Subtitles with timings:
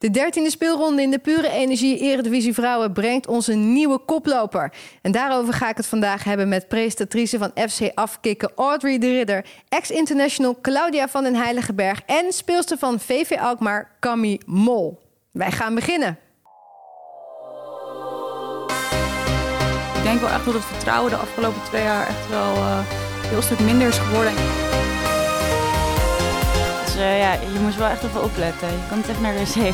[0.00, 4.72] De dertiende speelronde in de Pure Energie Eredivisie Vrouwen brengt ons een nieuwe koploper.
[5.02, 9.44] En daarover ga ik het vandaag hebben met presentatrice van FC Afkikken Audrey de Ridder,
[9.68, 15.00] ex-international Claudia van den Heiligenberg en speelster van VV Alkmaar Camille Mol.
[15.30, 16.18] Wij gaan beginnen.
[19.96, 22.78] Ik denk wel echt dat het vertrouwen de afgelopen twee jaar echt wel uh,
[23.26, 24.32] heel stuk minder is geworden.
[27.00, 28.68] Uh, ja, je moest wel echt even opletten.
[28.68, 29.72] Je kan het even naar de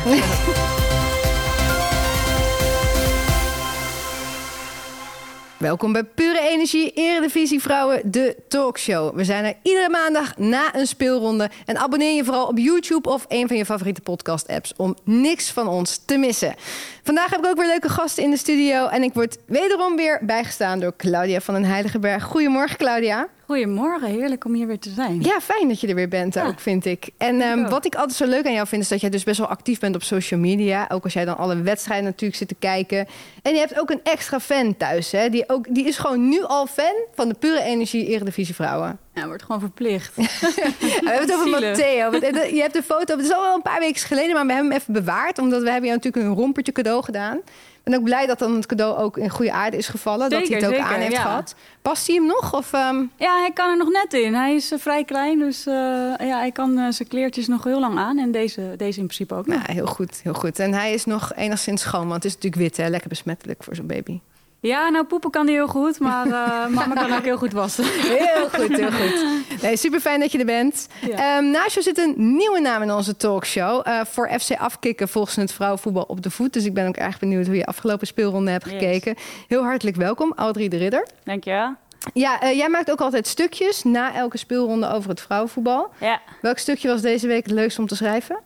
[5.57, 9.15] Welkom bij Pure Energie Eredivisie Vrouwen, de talkshow.
[9.15, 11.49] We zijn er iedere maandag na een speelronde.
[11.65, 14.73] En abonneer je vooral op YouTube of een van je favoriete podcast-apps...
[14.75, 16.55] om niks van ons te missen.
[17.03, 18.87] Vandaag heb ik ook weer leuke gasten in de studio...
[18.87, 22.23] en ik word wederom weer bijgestaan door Claudia van den Heiligenberg.
[22.23, 23.27] Goedemorgen, Claudia.
[23.47, 25.21] Goedemorgen, heerlijk om hier weer te zijn.
[25.21, 27.09] Ja, fijn dat je er weer bent ook, vind ik.
[27.17, 29.37] En um, wat ik altijd zo leuk aan jou vind, is dat jij dus best
[29.37, 30.85] wel actief bent op social media.
[30.89, 33.07] Ook als jij dan alle wedstrijden natuurlijk zit te kijken.
[33.41, 35.29] En je hebt ook een extra fan thuis, hè?
[35.29, 38.99] Die, ook, die is gewoon nu al fan van de pure energie Eredivisie Vrouwen.
[39.13, 40.15] Ja, wordt gewoon verplicht.
[40.15, 42.11] we hebben het over Matteo.
[42.55, 44.71] Je hebt de foto, het is al wel een paar weken geleden, maar we hebben
[44.71, 45.39] hem even bewaard.
[45.39, 47.41] Omdat we hebben jou natuurlijk een rompertje cadeau gedaan
[47.89, 50.29] ben ook blij dat dan het cadeau ook in goede aarde is gevallen.
[50.29, 51.55] dat hij het ook aan heeft gehad.
[51.81, 52.53] Past hij hem nog?
[52.53, 53.03] Of, ehm?
[53.15, 54.33] Ja, hij kan er nog net in.
[54.33, 55.73] Hij is uh, vrij klein, dus uh,
[56.17, 58.17] ja, hij kan uh, zijn kleertjes nog heel lang aan.
[58.17, 59.67] En deze, deze in principe ook nog.
[59.67, 60.59] Ja, heel goed, heel goed.
[60.59, 62.89] En hij is nog enigszins schoon, want het is natuurlijk wit, hè?
[62.89, 64.19] lekker besmettelijk voor zo'n baby.
[64.59, 67.83] Ja, nou poepen kan hij heel goed, maar uh, mama kan ook heel goed wassen.
[67.85, 69.25] Heel goed, heel goed.
[69.61, 70.87] Nee, super fijn dat je er bent.
[71.01, 71.37] Ja.
[71.37, 73.87] Um, naast je zit een nieuwe naam in onze talkshow.
[73.87, 76.53] Uh, voor FC Afkikken volgens het vrouwenvoetbal op de voet.
[76.53, 79.15] Dus ik ben ook erg benieuwd hoe je afgelopen speelronde hebt gekeken.
[79.47, 81.07] Heel hartelijk welkom, Audrey de Ridder.
[81.23, 81.75] Dankjewel.
[82.13, 85.89] Ja, uh, jij maakt ook altijd stukjes na elke speelronde over het vrouwenvoetbal.
[85.99, 86.21] Ja.
[86.41, 88.39] Welk stukje was deze week het leukst om te schrijven?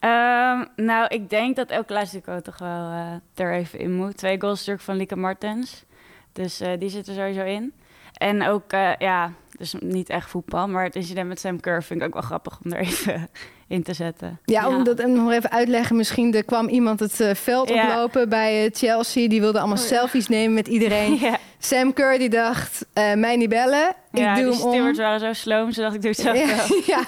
[0.00, 4.16] Um, nou, ik denk dat El Clasico toch wel uh, er even in moet.
[4.16, 5.84] Twee goals natuurlijk van Lieke Martens.
[6.32, 7.72] Dus uh, die zitten sowieso in.
[8.12, 12.00] En ook, uh, ja, dus niet echt voetbal, maar het incident met Sam Kerr vind
[12.00, 13.28] ik ook wel grappig om er even
[13.68, 14.38] in te zetten.
[14.44, 14.68] Ja, ja.
[14.68, 15.96] om dat nog even uitleggen.
[15.96, 17.88] Misschien er kwam iemand het uh, veld ja.
[17.88, 19.28] oplopen bij Chelsea.
[19.28, 21.18] Die wilde allemaal oh, selfies nemen met iedereen.
[21.20, 21.38] ja.
[21.58, 23.88] Sam Kerr die dacht, uh, mij niet bellen.
[24.12, 24.72] Ik ja, doe die hem om.
[24.72, 25.72] stewards waren zo sloom.
[25.72, 26.36] Ze dacht, ik doe het zelf
[26.68, 26.82] wel.
[26.86, 27.04] ja.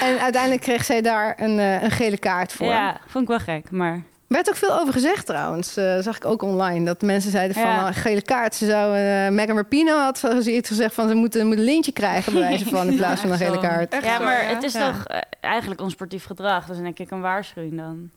[0.00, 2.66] En uiteindelijk kreeg zij daar een, uh, een gele kaart voor.
[2.66, 4.02] Ja, vond ik wel gek, maar...
[4.32, 6.84] Er werd ook veel over gezegd trouwens, uh, zag ik ook online.
[6.84, 7.88] Dat mensen zeiden van ja.
[7.88, 8.54] uh, gele kaart.
[8.54, 12.42] Ze zou, uh, Megan Rapino had gezegd van ze moeten, moeten een lintje krijgen bij
[12.42, 13.96] wijze van in plaats van een gele kaart.
[14.02, 15.06] Ja, maar het is toch
[15.40, 16.66] eigenlijk onsportief gedrag.
[16.66, 18.10] Dus denk ik een waarschuwing dan.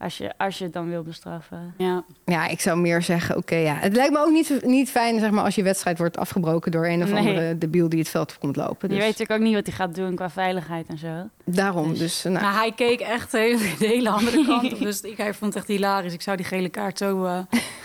[0.00, 1.74] Als je, als je het dan wil bestraffen.
[1.76, 3.74] Ja, ja ik zou meer zeggen, oké, okay, ja.
[3.74, 6.86] Het lijkt me ook niet, niet fijn zeg maar, als je wedstrijd wordt afgebroken door
[6.86, 7.18] een of nee.
[7.18, 8.88] andere debiel die het veld komt lopen.
[8.88, 8.96] Dus.
[8.96, 11.28] Je weet natuurlijk ook niet wat hij gaat doen qua veiligheid en zo.
[11.44, 11.98] Daarom, dus...
[11.98, 12.44] dus nou.
[12.44, 12.54] nou.
[12.54, 14.78] hij keek echt de hele andere kant op.
[14.78, 16.12] Dus ik hij vond het echt hilarisch.
[16.12, 17.38] Ik zou die gele kaart zo, uh,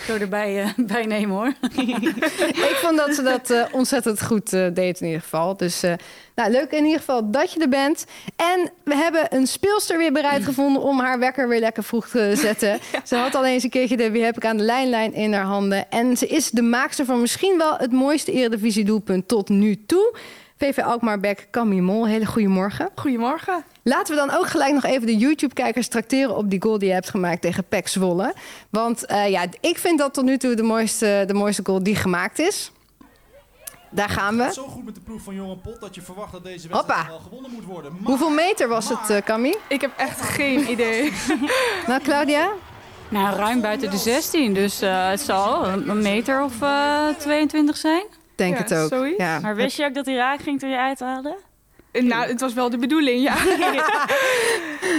[0.07, 1.53] zo erbij uh, bij nemen, hoor.
[2.69, 5.57] ik vond dat ze dat uh, ontzettend goed deed in ieder geval.
[5.57, 5.83] Dus
[6.35, 8.05] nou, leuk in ieder geval dat je er bent.
[8.35, 12.33] En we hebben een speelster weer bereid gevonden om haar wekker weer lekker vroeg te
[12.45, 12.79] zetten.
[12.91, 13.01] ja.
[13.03, 15.45] Ze had al eens een keertje de Wie heb ik aan de lijnlijn in haar
[15.45, 15.91] handen.
[15.91, 20.15] En ze is de maakster van misschien wel het mooiste Eredivisie doelpunt tot nu toe.
[20.57, 22.07] VV Alkmaar Beck, Camille Mol.
[22.07, 22.89] Hele goedemorgen.
[22.95, 23.63] Goedemorgen.
[23.83, 26.93] Laten we dan ook gelijk nog even de YouTube-kijkers trakteren op die goal die je
[26.93, 28.33] hebt gemaakt tegen Pek Zwolle.
[28.69, 31.95] Want uh, ja, ik vind dat tot nu toe de mooiste, de mooiste goal die
[31.95, 32.71] gemaakt is.
[33.95, 34.53] Daar gaan we.
[34.53, 37.19] Zo goed met de ploeg van Johan Pot dat je verwacht dat deze wedstrijd wel
[37.19, 37.91] gewonnen moet worden.
[37.91, 39.59] Maar, Hoeveel meter was maar, het, uh, Camille?
[39.67, 41.13] Ik heb echt geen idee.
[41.87, 42.49] nou, Claudia?
[43.09, 44.53] Nou, ruim buiten de 16.
[44.53, 48.05] Dus uh, het zal een meter of uh, 22 zijn.
[48.35, 48.89] Denk ja, het ook.
[48.89, 49.17] Zoiets.
[49.17, 49.39] Ja.
[49.39, 51.37] Maar wist je ook dat hij raak ging toen je uithaalde?
[51.91, 53.35] Nou, het was wel de bedoeling, ja.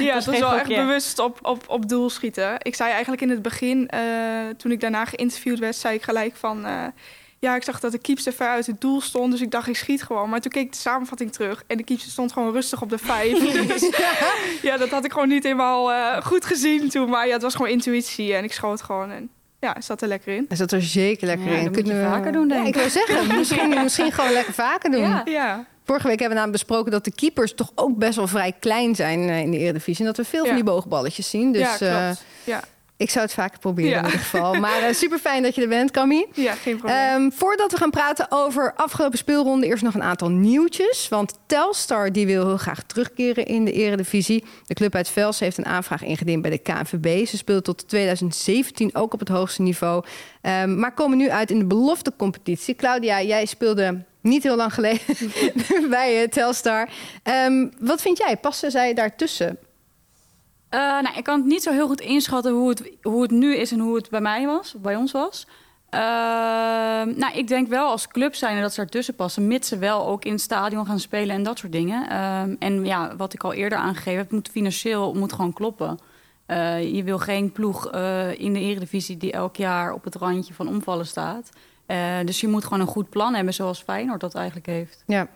[0.07, 2.55] ja, het was wel echt bewust op, op, op doel schieten.
[2.59, 4.01] Ik zei eigenlijk in het begin, uh,
[4.57, 6.67] toen ik daarna geïnterviewd werd, zei ik gelijk van...
[7.39, 9.77] Ja, ik zag dat de keepster ver uit het doel stond, dus ik dacht, ik
[9.77, 10.31] schiet gewoon.
[10.31, 12.99] Maar toen keek ik de samenvatting terug en de keepster stond gewoon rustig op de
[12.99, 13.39] vijf.
[13.67, 13.91] dus,
[14.63, 17.11] ja, dat had ik gewoon niet helemaal uh, goed gezien toen.
[17.11, 19.11] Maar ja, het was gewoon intuïtie en ik schoot gewoon.
[19.11, 19.31] En
[19.61, 20.45] ja, zat er lekker in.
[20.49, 21.65] Hij zat er zeker lekker ja, in.
[21.65, 22.75] Dat moet je vaker doen, denk ja, ik.
[22.75, 25.01] wil zeggen, misschien, misschien gewoon lekker vaker doen.
[25.01, 25.23] Ja.
[25.25, 25.67] ja.
[25.85, 28.95] Vorige week hebben we namelijk besproken dat de keepers toch ook best wel vrij klein
[28.95, 30.01] zijn in de Eredivisie.
[30.01, 31.53] En dat we veel van die boogballetjes zien.
[31.53, 32.25] Dus, ja, klopt.
[32.45, 32.63] Ja.
[32.99, 33.99] Ik zou het vaker proberen ja.
[33.99, 34.55] in ieder geval.
[34.55, 36.27] Maar uh, super fijn dat je er bent, Camille.
[36.35, 37.23] Ja, geen probleem.
[37.23, 41.09] Um, voordat we gaan praten over afgelopen speelronde, eerst nog een aantal nieuwtjes.
[41.09, 44.45] Want Telstar die wil heel graag terugkeren in de Eredivisie.
[44.67, 47.27] De club uit Vels heeft een aanvraag ingediend bij de KNVB.
[47.27, 50.05] Ze speelde tot 2017 ook op het hoogste niveau.
[50.43, 52.75] Um, maar komen nu uit in de belofte competitie.
[52.75, 55.01] Claudia, jij speelde niet heel lang geleden
[55.91, 56.89] bij uh, Telstar.
[57.47, 58.37] Um, wat vind jij?
[58.37, 59.59] Passen zij daartussen?
[60.77, 63.73] Nou, ik kan het niet zo heel goed inschatten hoe het, hoe het nu is
[63.73, 65.47] en hoe het bij mij was, bij ons was.
[65.91, 66.01] Uh,
[67.17, 70.25] nou, ik denk wel als club zijn dat ze ertussen passen, mits ze wel ook
[70.25, 72.07] in het stadion gaan spelen en dat soort dingen.
[72.11, 75.99] Uh, en ja, wat ik al eerder aangegeven heb, moet financieel moet gewoon kloppen.
[76.47, 80.55] Uh, je wil geen ploeg uh, in de eredivisie die elk jaar op het randje
[80.55, 81.51] van omvallen staat.
[82.25, 85.03] Dus je moet gewoon een goed plan hebben, zoals Feyenoord dat eigenlijk heeft.
[85.07, 85.29] Ja,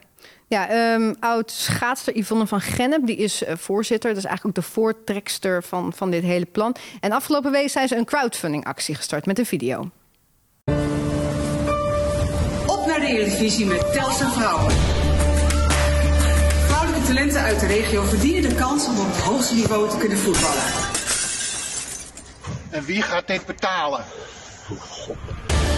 [0.49, 4.09] ja um, oud schaatster Yvonne van Gennep, die is voorzitter.
[4.09, 6.77] Dat is eigenlijk ook de voortrekster van, van dit hele plan.
[7.01, 9.91] En afgelopen week zijn ze een crowdfunding actie gestart met een video.
[12.67, 14.73] Op naar de Eredivisie met Telstar Vrouwen.
[16.67, 20.19] Vrouwelijke talenten uit de regio verdienen de kans om op het hoogste niveau te kunnen
[20.19, 20.63] voetballen.
[22.71, 24.05] En wie gaat dit betalen?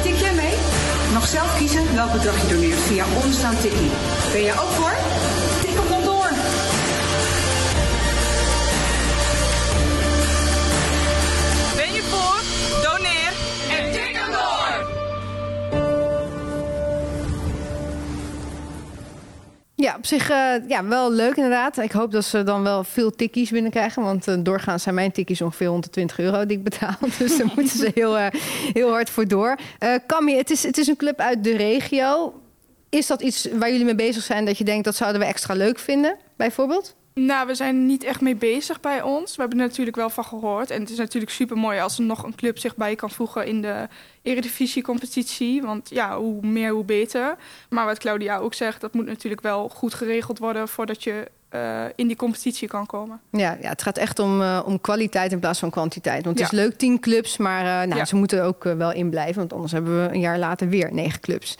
[0.03, 0.72] Tik jij mee?
[1.13, 3.91] Nog zelf kiezen welk bedrag je doneert via onderstaan tikkie.
[4.33, 5.42] Ben je ook voor?
[19.83, 21.79] Ja, op zich uh, ja, wel leuk inderdaad.
[21.79, 24.03] Ik hoop dat ze dan wel veel tikkies binnenkrijgen.
[24.03, 26.95] Want uh, doorgaans zijn mijn tikkies ongeveer 120 euro die ik betaal.
[27.19, 28.27] Dus daar moeten ze heel, uh,
[28.73, 29.59] heel hard voor door.
[30.07, 32.41] Camille, het is, het is een club uit de regio.
[32.89, 35.55] Is dat iets waar jullie mee bezig zijn dat je denkt dat zouden we extra
[35.55, 36.95] leuk vinden, bijvoorbeeld?
[37.15, 39.35] Nou, we zijn niet echt mee bezig bij ons.
[39.35, 40.71] We hebben er natuurlijk wel van gehoord.
[40.71, 43.47] En het is natuurlijk super mooi als er nog een club zich bij kan voegen
[43.47, 43.89] in de
[44.23, 45.63] Eredivisie-competitie.
[45.63, 47.37] Want ja, hoe meer, hoe beter.
[47.69, 51.85] Maar wat Claudia ook zegt, dat moet natuurlijk wel goed geregeld worden voordat je uh,
[51.95, 53.21] in die competitie kan komen.
[53.31, 56.25] Ja, ja het gaat echt om, uh, om kwaliteit in plaats van kwantiteit.
[56.25, 56.57] Want het ja.
[56.59, 58.05] is leuk, tien clubs, maar uh, nou, ja.
[58.05, 59.37] ze moeten ook wel in blijven.
[59.37, 61.57] Want anders hebben we een jaar later weer negen clubs.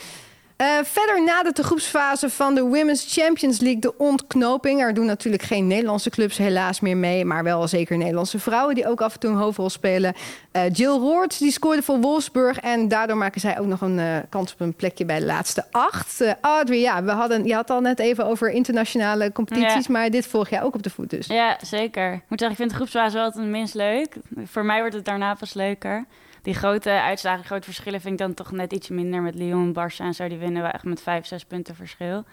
[0.63, 4.81] Uh, verder nadert de groepsfase van de Women's Champions League de ontknoping.
[4.81, 8.89] Er doen natuurlijk geen Nederlandse clubs helaas meer mee, maar wel zeker Nederlandse vrouwen die
[8.89, 10.15] ook af en toe een hoofdrol spelen.
[10.53, 14.17] Uh, Jill Roorts die scoorde voor Wolfsburg en daardoor maken zij ook nog een uh,
[14.29, 16.25] kans op een plekje bij de laatste acht.
[16.41, 19.93] Audrey, ja, we hadden, je had al net even over internationale competities, ja.
[19.93, 21.27] maar dit volg jij ook op de voet dus.
[21.27, 22.13] Ja, zeker.
[22.13, 24.17] Ik moet zeggen, ik vind de groepsfase wel het minst leuk.
[24.45, 26.05] Voor mij wordt het daarna pas leuker
[26.43, 29.97] die grote uitslagen, grote verschillen vind ik dan toch net iets minder met Lyon, Barça
[29.97, 30.29] en zo.
[30.29, 32.25] Die winnen we echt met vijf, zes punten verschil.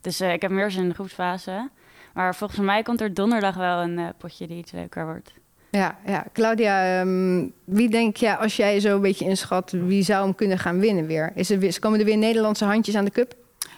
[0.00, 1.70] Dus uh, ik heb meer zin in de groepsfase.
[2.14, 5.32] Maar volgens mij komt er donderdag wel een uh, potje die iets leuker wordt.
[5.70, 6.24] Ja, ja.
[6.32, 10.58] Claudia, um, wie denk je, als jij zo een beetje inschat, wie zou hem kunnen
[10.58, 11.32] gaan winnen weer?
[11.34, 13.34] Is er, komen er weer Nederlandse handjes aan de cup?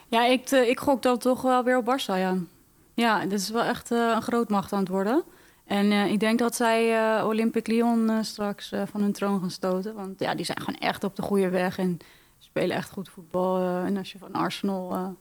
[0.09, 2.37] Ja, ik, uh, ik gok dat toch wel weer op Barça, ja.
[2.95, 5.25] Ja, dit is wel echt een grootmacht aan het worden.
[5.75, 9.51] En uh, ik denk dat zij uh, Olympic Lyon uh, straks van hun troon gaan
[9.51, 9.95] stoten.
[9.95, 11.99] Want ja, die zijn gewoon echt op de goede weg en
[12.39, 13.85] spelen echt goed voetbal.
[13.85, 15.17] en als je van Arsenal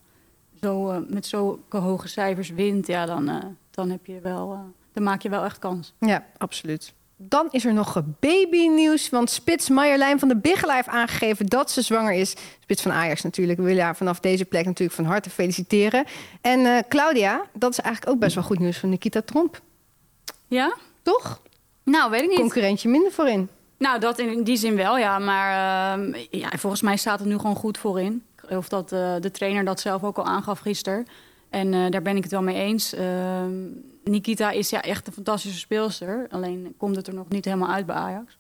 [0.61, 4.59] zo, met zulke hoge cijfers wint, ja, dan, dan, heb je wel,
[4.91, 5.93] dan maak je wel echt kans.
[5.99, 6.93] Ja, absoluut.
[7.17, 9.09] Dan is er nog babynieuws.
[9.09, 12.35] Want Spits Marjolein van de Bigelaar heeft aangegeven dat ze zwanger is.
[12.59, 13.59] Spits van Ajax natuurlijk.
[13.59, 16.05] We willen haar vanaf deze plek natuurlijk van harte feliciteren.
[16.41, 19.61] En Claudia, dat is eigenlijk ook best wel goed nieuws van Nikita Tromp.
[20.53, 20.75] Ja?
[21.01, 21.41] Toch?
[21.83, 22.39] Nou, weet ik niet.
[22.39, 23.49] Concurrentje minder voorin.
[23.77, 25.19] Nou, dat in die zin wel, ja.
[25.19, 25.49] Maar
[25.99, 28.23] uh, ja, volgens mij staat het nu gewoon goed voorin.
[28.49, 31.05] Of dat uh, de trainer dat zelf ook al aangaf gisteren.
[31.49, 32.93] En uh, daar ben ik het wel mee eens.
[32.93, 33.53] Ehm,
[34.03, 36.27] Nikita is ja echt een fantastische speelster.
[36.29, 38.37] Alleen komt het er nog niet helemaal uit bij Ajax.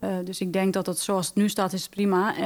[0.00, 2.38] Uh, dus ik denk dat het zoals het nu staat, is prima.
[2.38, 2.44] Uh,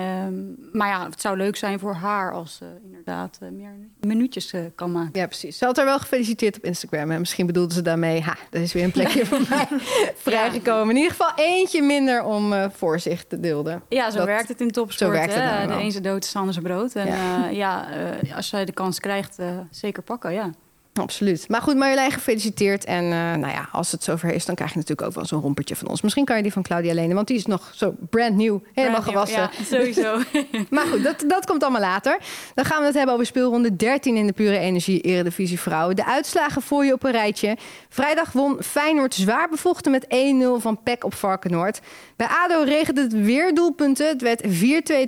[0.72, 4.92] maar ja, het zou leuk zijn voor haar als ze inderdaad uh, meer minuutjes kan
[4.92, 5.20] maken.
[5.20, 5.58] Ja, precies.
[5.58, 7.10] Ze had haar wel gefeliciteerd op Instagram.
[7.10, 9.68] En misschien bedoelde ze daarmee, ha, er is weer een plekje voor mij
[10.16, 10.90] vrijgekomen.
[10.90, 13.82] In ieder geval eentje minder om voor zich te dulden.
[13.88, 15.10] Ja, zo dat, werkt het in topsport.
[15.10, 15.66] Zo werkt het hè?
[15.66, 16.94] De een zijn dood de ander zijn brood.
[16.94, 17.88] En ja, ja
[18.36, 19.38] als zij de kans krijgt,
[19.70, 20.50] zeker pakken, ja.
[20.94, 21.48] Absoluut.
[21.48, 22.84] Maar goed, Marjolein, gefeliciteerd.
[22.84, 25.40] En uh, nou ja, als het zover is, dan krijg je natuurlijk ook wel zo'n
[25.40, 26.00] rompertje van ons.
[26.00, 29.00] Misschien kan je die van Claudia lenen, want die is nog zo brand new, helemaal
[29.00, 29.40] brand gewassen.
[29.40, 30.22] New, ja, sowieso.
[30.74, 32.18] maar goed, dat, dat komt allemaal later.
[32.54, 35.96] Dan gaan we het hebben over speelronde 13 in de Pure Energie Eredivisie Vrouwen.
[35.96, 37.56] De uitslagen voor je op een rijtje.
[37.88, 40.08] Vrijdag won Feyenoord zwaar bevochten met 1-0
[40.56, 41.80] van PEC op Varkenoord.
[42.16, 44.08] Bij ADO regende het weer doelpunten.
[44.08, 44.48] Het werd 4-2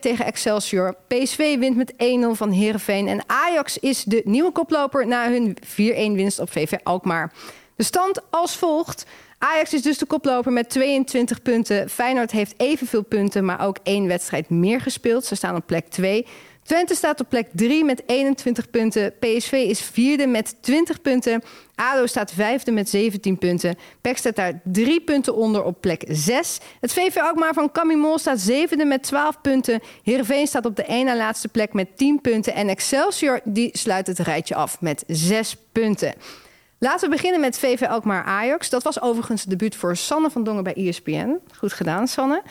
[0.00, 0.96] tegen Excelsior.
[1.08, 1.96] PSV wint met 1-0
[2.30, 3.08] van Heerenveen.
[3.08, 7.32] En Ajax is de nieuwe koploper na hun 4-1 winst op VV Alkmaar.
[7.76, 9.06] De stand als volgt.
[9.38, 11.90] Ajax is dus de koploper met 22 punten.
[11.90, 15.24] Feyenoord heeft evenveel punten, maar ook één wedstrijd meer gespeeld.
[15.24, 16.26] Ze staan op plek 2.
[16.64, 19.14] Twente staat op plek 3 met 21 punten.
[19.18, 21.42] PSV is vierde met 20 punten.
[21.74, 23.76] ADO staat vijfde met 17 punten.
[24.00, 26.58] PEC staat daar drie punten onder op plek 6.
[26.80, 29.80] Het VV Alkmaar van Camille Mol staat zevende met 12 punten.
[30.02, 32.54] Heerenveen staat op de ene na laatste plek met 10 punten.
[32.54, 36.14] En Excelsior die sluit het rijtje af met 6 punten.
[36.78, 38.70] Laten we beginnen met VV Alkmaar Ajax.
[38.70, 41.38] Dat was overigens het debuut voor Sanne van Dongen bij ESPN.
[41.58, 42.42] Goed gedaan, Sanne.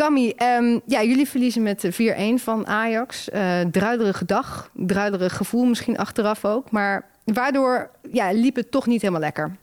[0.00, 3.28] Cammy, um, ja, jullie verliezen met 4-1 van Ajax.
[3.28, 6.70] Uh, druiderige dag, druiderig gevoel misschien achteraf ook.
[6.70, 9.56] Maar waardoor ja, liep het toch niet helemaal lekker?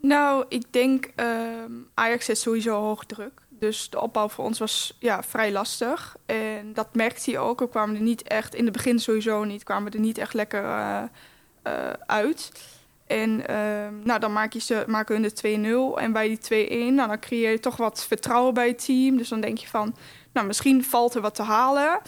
[0.00, 1.26] Nou, ik denk uh,
[1.94, 3.42] Ajax zet sowieso hoog druk.
[3.48, 6.16] Dus de opbouw voor ons was ja, vrij lastig.
[6.26, 7.58] En dat merkte je ook.
[7.58, 10.34] We kwamen er niet echt, in het begin sowieso niet, kwamen we er niet echt
[10.34, 11.02] lekker uh,
[12.06, 12.52] uit.
[13.08, 16.02] En uh, nou, dan maak je ze, maken hun de 2-0.
[16.02, 19.16] En bij die 2-1, nou, dan creëer je toch wat vertrouwen bij het team.
[19.16, 19.96] Dus dan denk je van,
[20.32, 22.00] nou, misschien valt er wat te halen.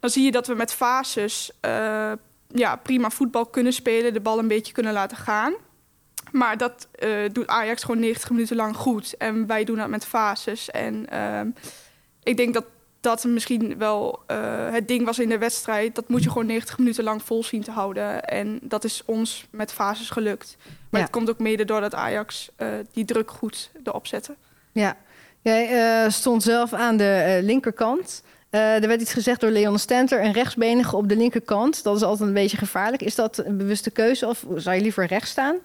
[0.00, 2.12] Dan zie je dat we met fases uh,
[2.48, 4.12] ja, prima voetbal kunnen spelen.
[4.12, 5.54] De bal een beetje kunnen laten gaan.
[6.32, 9.16] Maar dat uh, doet Ajax gewoon 90 minuten lang goed.
[9.16, 10.70] En wij doen dat met fases.
[10.70, 11.40] En uh,
[12.22, 12.64] ik denk dat
[13.08, 14.36] dat misschien wel uh,
[14.70, 15.94] het ding was in de wedstrijd.
[15.94, 18.24] Dat moet je gewoon 90 minuten lang vol zien te houden.
[18.24, 20.56] En dat is ons met fases gelukt.
[20.90, 21.06] Maar ja.
[21.06, 24.34] het komt ook mede doordat Ajax uh, die druk goed erop zette.
[24.72, 24.96] Ja,
[25.40, 25.70] jij
[26.04, 28.22] uh, stond zelf aan de linkerkant.
[28.50, 31.82] er werd iets gezegd door Leon Stenter, een rechtsbenige op de linkerkant.
[31.82, 33.02] Dat is altijd een beetje gevaarlijk.
[33.02, 35.56] Is dat een bewuste keuze of zou je liever rechts staan?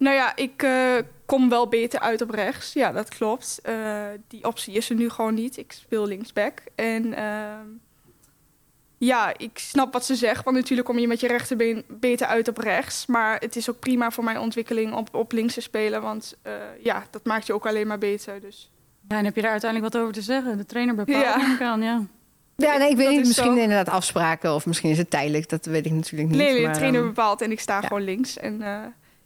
[0.00, 2.72] Nou ja, ik uh, kom wel beter uit op rechts.
[2.72, 3.60] Ja, dat klopt.
[3.68, 5.56] Uh, die optie is er nu gewoon niet.
[5.56, 6.62] Ik speel linksback.
[6.74, 7.54] En uh,
[8.98, 10.44] ja, ik snap wat ze zegt.
[10.44, 13.06] Want natuurlijk kom je met je rechterbeen beter uit op rechts.
[13.06, 16.02] Maar het is ook prima voor mijn ontwikkeling om op links te spelen.
[16.02, 16.52] Want uh,
[16.82, 18.40] ja, dat maakt je ook alleen maar beter.
[18.40, 18.70] Dus.
[19.08, 20.56] Ja, en heb je daar uiteindelijk wat over te zeggen?
[20.56, 21.56] De trainer bepaalt ja.
[21.56, 22.02] kan, ja.
[22.56, 23.26] Ja, nee, ik weet dat niet.
[23.26, 23.60] Misschien zo...
[23.60, 25.48] inderdaad afspraken of misschien is het tijdelijk.
[25.48, 26.40] Dat weet ik natuurlijk niet.
[26.40, 27.86] Nee, nee de trainer bepaalt en ik sta ja.
[27.86, 28.36] gewoon links.
[28.36, 28.62] En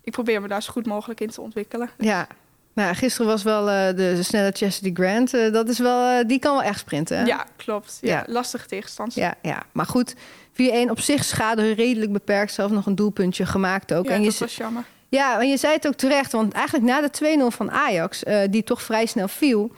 [0.04, 1.90] ik probeer me daar zo goed mogelijk in te ontwikkelen.
[1.98, 2.26] Ja.
[2.74, 5.34] Nou, gisteren was wel uh, de, de, snelle Chastity Grant.
[5.34, 7.18] Uh, dat is wel, uh, die kan wel echt sprinten.
[7.18, 7.24] Hè?
[7.24, 7.98] Ja, klopt.
[8.00, 8.24] Ja, ja.
[8.26, 9.14] Lastige tegenstand.
[9.14, 10.14] Ja, ja, maar goed.
[10.14, 10.16] 4-1
[10.88, 12.52] op zich schade redelijk beperkt.
[12.52, 14.04] Zelf nog een doelpuntje gemaakt ook.
[14.04, 14.84] Ja, en je, dat was jammer.
[15.08, 16.32] Ja, en je zei het ook terecht.
[16.32, 19.72] Want eigenlijk na de 2-0 van Ajax, die toch vrij snel viel...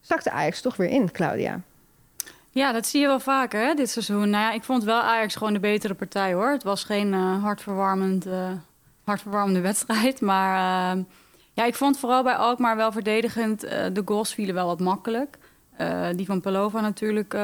[0.00, 1.60] zakte Ajax toch weer in, Claudia.
[2.50, 4.30] Ja, dat zie je wel vaker hè, dit seizoen.
[4.30, 6.50] Nou ja, ik vond wel Ajax gewoon de betere partij hoor.
[6.50, 8.26] Het was geen hartverwarmend
[9.04, 10.20] hartverwarmende wedstrijd.
[10.20, 11.02] Maar uh,
[11.52, 13.64] ja, ik vond vooral bij Alkmaar wel verdedigend.
[13.64, 15.38] Uh, de goals vielen wel wat makkelijk.
[15.80, 17.36] Uh, die van Pelova natuurlijk.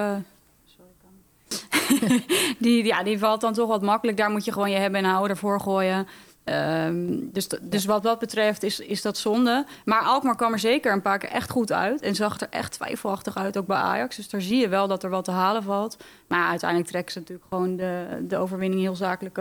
[2.58, 4.16] Die, ja, die valt dan toch wat makkelijk.
[4.16, 6.06] Daar moet je gewoon je hebben en houden ervoor gooien.
[6.44, 9.66] Um, dus, dus wat dat betreft is, is dat zonde.
[9.84, 12.00] Maar Alkmaar kwam er zeker een paar keer echt goed uit.
[12.00, 14.16] En zag er echt twijfelachtig uit, ook bij Ajax.
[14.16, 15.96] Dus daar zie je wel dat er wat te halen valt.
[16.26, 19.38] Maar uiteindelijk trekken ze natuurlijk gewoon de, de overwinning heel zakelijk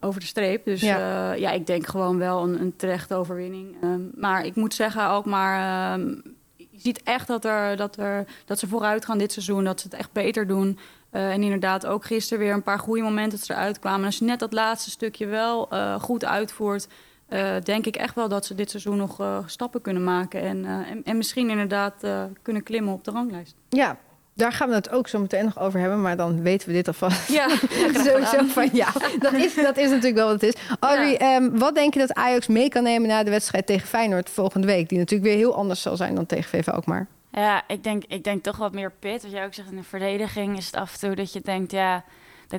[0.00, 0.64] over de streep.
[0.64, 3.82] Dus ja, uh, ja ik denk gewoon wel een, een terechte overwinning.
[3.82, 5.92] Um, maar ik moet zeggen ook maar...
[5.98, 6.22] Um,
[6.56, 9.64] je ziet echt dat, er, dat, er, dat ze vooruit gaan dit seizoen.
[9.64, 10.78] Dat ze het echt beter doen.
[11.12, 14.00] Uh, en inderdaad ook gisteren weer een paar goede momenten dat ze eruit kwamen.
[14.00, 16.88] En als je net dat laatste stukje wel uh, goed uitvoert...
[17.28, 20.40] Uh, denk ik echt wel dat ze dit seizoen nog stappen kunnen maken.
[20.40, 22.06] En, en, en, misschien inderdaad
[22.42, 23.54] kunnen klimmen op de ranglijst.
[23.68, 23.98] Ja,
[24.38, 26.86] daar gaan we het ook zo meteen nog over hebben, maar dan weten we dit
[26.86, 27.28] alvast.
[27.28, 27.48] Ja,
[28.04, 28.92] sowieso van ja.
[29.18, 30.62] Dat is, dat is natuurlijk wel wat het is.
[30.80, 31.36] Audrey, ja.
[31.36, 34.66] um, wat denk je dat Ajax mee kan nemen na de wedstrijd tegen Feyenoord volgende
[34.66, 34.88] week?
[34.88, 37.06] Die natuurlijk weer heel anders zal zijn dan tegen VV Alkmaar.
[37.30, 39.22] Ja, ik denk, ik denk toch wat meer pit.
[39.22, 41.70] Wat jij ook zegt in de verdediging is het af en toe dat je denkt,
[41.70, 42.04] ja,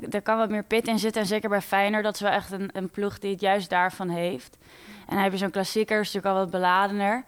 [0.10, 1.22] er, kan wat meer pit in zitten.
[1.22, 4.10] En zeker bij Feyenoord, dat is wel echt een, een ploeg die het juist daarvan
[4.10, 4.58] heeft.
[5.08, 7.24] En dan heb je zo'n klassieker, is natuurlijk al wat beladener.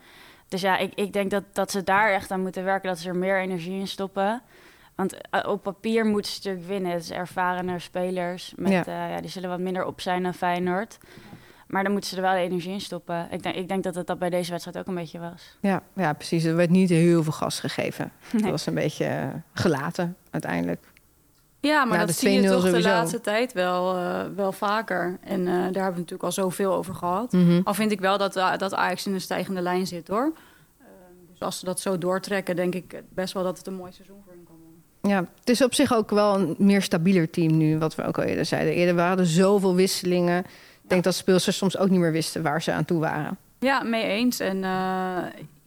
[0.51, 3.09] Dus ja, ik, ik denk dat, dat ze daar echt aan moeten werken, dat ze
[3.09, 4.41] er meer energie in stoppen.
[4.95, 6.91] Want uh, op papier moeten ze natuurlijk winnen.
[6.91, 8.53] Het is ervarene spelers.
[8.55, 8.79] Met, ja.
[8.87, 10.97] Uh, ja, die zullen wat minder op zijn dan Feyenoord.
[11.67, 13.27] Maar dan moeten ze er wel energie in stoppen.
[13.31, 15.57] Ik denk, ik denk dat het dat bij deze wedstrijd ook een beetje was.
[15.61, 16.43] Ja, ja precies.
[16.43, 18.11] Er werd niet heel veel gas gegeven.
[18.31, 18.41] Nee.
[18.41, 20.90] Het was een beetje uh, gelaten uiteindelijk.
[21.61, 22.77] Ja, maar dat zie je toch sowieso.
[22.77, 25.17] de laatste tijd wel, uh, wel vaker.
[25.23, 27.31] En uh, daar hebben we natuurlijk al zoveel over gehad.
[27.31, 27.61] Mm -hmm.
[27.63, 30.33] Al vind ik wel dat, uh, dat Ajax in een stijgende lijn zit, hoor.
[31.29, 34.21] dus als ze dat zo doortrekken, denk ik best wel dat het een mooi seizoen
[34.23, 35.11] voor hen kan worden.
[35.11, 38.17] Ja, het is op zich ook wel een meer stabieler team nu, wat we ook
[38.17, 38.73] al eerder zeiden.
[38.73, 40.39] Eerder waren er zoveel wisselingen.
[40.39, 40.45] Ik
[40.81, 40.89] ja.
[40.89, 43.37] denk dat speelsters soms ook niet meer wisten waar ze aan toe waren.
[43.59, 44.39] Ja, mee eens.
[44.39, 44.63] En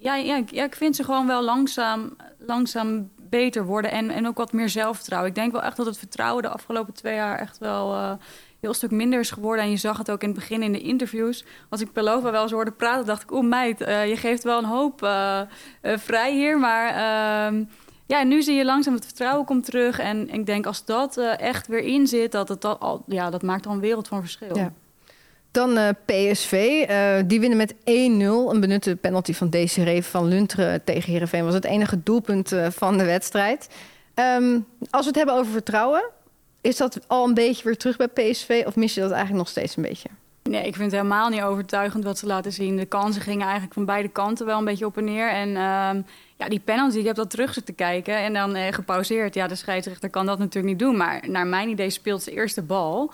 [0.04, 3.10] ja, ja, ja, ik vind ze gewoon wel langzaam, langzaam
[3.40, 5.30] beter worden en, en ook wat meer zelfvertrouwen.
[5.30, 8.12] Ik denk wel echt dat het vertrouwen de afgelopen twee jaar echt wel uh,
[8.60, 9.64] heel stuk minder is geworden.
[9.64, 11.44] En je zag het ook in het begin in de interviews.
[11.68, 13.30] Als ik Pelova wel eens hoorde praten, dacht ik...
[13.32, 15.40] oeh meid, uh, je geeft wel een hoop uh,
[15.82, 16.88] vrij hier, maar...
[16.88, 17.64] ehm,
[18.06, 19.98] ja, nu zie je langzaam het vertrouwen komt terug.
[19.98, 23.66] En ik denk als dat echt weer in zit, dat het al, ja, dat maakt
[23.66, 24.56] al een wereld van verschil.
[24.56, 24.72] Ja.
[25.54, 26.84] Dan uh, PSV.
[26.90, 27.76] Uh, die winnen met 1-0.
[27.84, 31.44] Een benutte penalty van Desiree van Lunteren tegen Heerenveen...
[31.44, 33.68] was het enige doelpunt uh, van de wedstrijd.
[34.14, 36.04] Um, als we het hebben over vertrouwen...
[36.60, 38.62] is dat al een beetje weer terug bij PSV...
[38.66, 40.08] of mis je dat eigenlijk nog steeds een beetje?
[40.42, 42.76] Nee, ik vind het helemaal niet overtuigend wat ze laten zien.
[42.76, 45.30] De kansen gingen eigenlijk van beide kanten wel een beetje op en neer.
[45.30, 46.02] En ehm,
[46.36, 49.34] ja, die penalty, ik heb dat terug zitten kijken en dan eh, gepauzeerd.
[49.34, 50.96] Ja, de scheidsrechter kan dat natuurlijk niet doen.
[50.96, 53.12] Maar naar mijn idee speelt ze eerst de bal.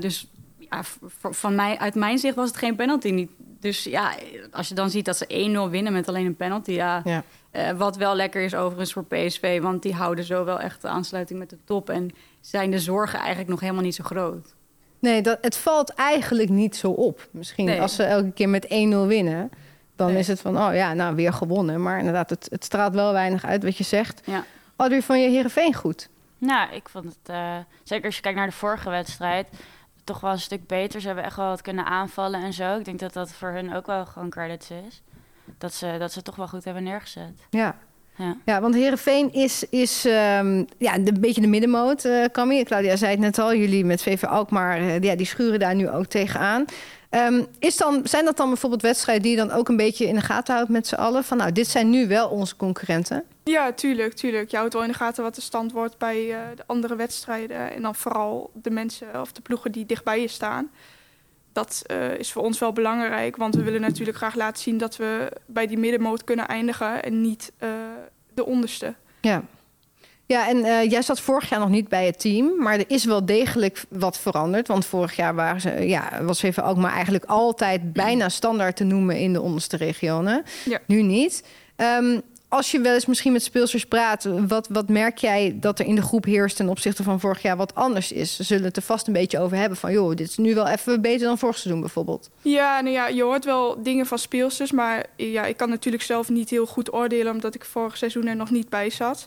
[0.00, 0.26] Dus
[0.70, 0.82] ja,
[1.30, 3.10] van mij, uit mijn zicht was het geen penalty.
[3.10, 3.30] Niet.
[3.60, 4.14] Dus ja,
[4.50, 6.72] als je dan ziet dat ze 1-0 winnen met alleen een penalty...
[6.72, 7.22] ja, ja.
[7.52, 9.60] Uh, wat wel lekker is overigens voor PSV...
[9.60, 11.90] want die houden zo wel echt de aansluiting met de top...
[11.90, 14.54] en zijn de zorgen eigenlijk nog helemaal niet zo groot.
[14.98, 17.28] Nee, dat, het valt eigenlijk niet zo op.
[17.30, 18.68] Misschien als ze elke keer met 1-0
[19.06, 19.50] winnen...
[19.96, 21.82] dan is het van, oh ja, nou, weer gewonnen.
[21.82, 24.20] Maar inderdaad, het, het straalt wel weinig uit wat je zegt.
[24.24, 24.44] Ja.
[24.76, 26.08] Audrey, van je Heerenveen goed?
[26.38, 27.30] Nou, ik vond het...
[27.30, 29.46] Uh, zeker als je kijkt naar de vorige wedstrijd
[30.06, 31.00] toch wel een stuk beter.
[31.00, 32.78] Ze hebben echt wel wat kunnen aanvallen en zo.
[32.78, 35.02] Ik denk dat dat voor hun ook wel gewoon credits is.
[35.58, 37.46] Dat ze, dat ze toch wel goed hebben neergezet.
[37.50, 37.76] Ja.
[38.18, 38.36] Ja.
[38.44, 42.64] ja, want Herenveen is, is um, ja, een beetje de middenmoot, uh, Camille.
[42.64, 45.90] Claudia zei het net al, jullie met VV Alkmaar, uh, ja, die schuren daar nu
[45.90, 46.64] ook tegenaan.
[47.10, 50.14] Um, is dan, zijn dat dan bijvoorbeeld wedstrijden die je dan ook een beetje in
[50.14, 51.24] de gaten houdt met z'n allen?
[51.24, 53.24] Van nou, dit zijn nu wel onze concurrenten.
[53.44, 54.50] Ja, tuurlijk, tuurlijk.
[54.50, 57.72] Je houdt wel in de gaten wat de stand wordt bij uh, de andere wedstrijden.
[57.72, 60.70] En dan vooral de mensen of de ploegen die dichtbij je staan.
[61.56, 64.96] Dat uh, is voor ons wel belangrijk, want we willen natuurlijk graag laten zien dat
[64.96, 67.68] we bij die middenmoot kunnen eindigen en niet uh,
[68.34, 68.94] de onderste.
[69.20, 69.42] Ja.
[70.26, 73.04] Ja, en uh, jij zat vorig jaar nog niet bij het team, maar er is
[73.04, 74.68] wel degelijk wat veranderd.
[74.68, 78.84] Want vorig jaar waren ze, ja, was even ook maar eigenlijk altijd bijna standaard te
[78.84, 80.44] noemen in de onderste regionen.
[80.64, 80.78] Ja.
[80.86, 81.44] Nu niet.
[81.76, 82.22] Um,
[82.56, 85.94] als je wel eens misschien met speelsters praat, wat, wat merk jij dat er in
[85.94, 88.36] de groep heerst ten opzichte van vorig jaar wat anders is?
[88.36, 90.66] Ze zullen het er vast een beetje over hebben van, joh, dit is nu wel
[90.66, 92.30] even beter dan vorig seizoen bijvoorbeeld.
[92.42, 96.28] Ja, nou ja, je hoort wel dingen van speelsters, maar ja, ik kan natuurlijk zelf
[96.28, 99.26] niet heel goed oordelen omdat ik vorig seizoen er nog niet bij zat.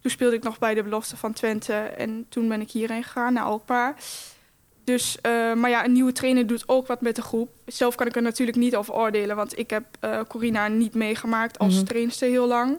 [0.00, 3.32] Toen speelde ik nog bij de belofte van Twente en toen ben ik hierheen gegaan
[3.32, 3.96] naar Alkmaar.
[4.84, 7.50] Dus, uh, maar ja, een nieuwe trainer doet ook wat met de groep.
[7.66, 11.58] Zelf kan ik er natuurlijk niet over oordelen, want ik heb uh, Corina niet meegemaakt
[11.58, 12.78] als mm trainster heel lang.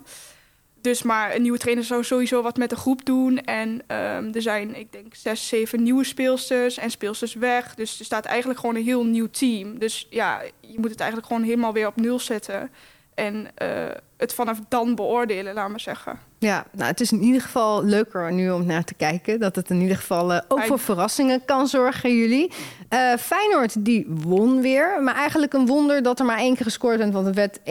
[0.85, 3.39] Dus, maar een nieuwe trainer zou sowieso wat met de groep doen.
[3.39, 7.75] En um, er zijn, ik denk, zes, zeven nieuwe speelsters en speelsters weg.
[7.75, 9.79] Dus er staat eigenlijk gewoon een heel nieuw team.
[9.79, 12.71] Dus ja, je moet het eigenlijk gewoon helemaal weer op nul zetten.
[13.15, 16.19] En uh, het vanaf dan beoordelen, laat maar zeggen.
[16.37, 19.39] Ja, nou, het is in ieder geval leuker nu om naar te kijken.
[19.39, 22.51] Dat het in ieder geval uh, ook voor verrassingen kan zorgen, jullie.
[22.89, 25.03] Uh, Feyenoord, die won weer.
[25.03, 27.13] Maar eigenlijk een wonder dat er maar één keer gescoord werd.
[27.13, 27.63] Want het werd 1-0.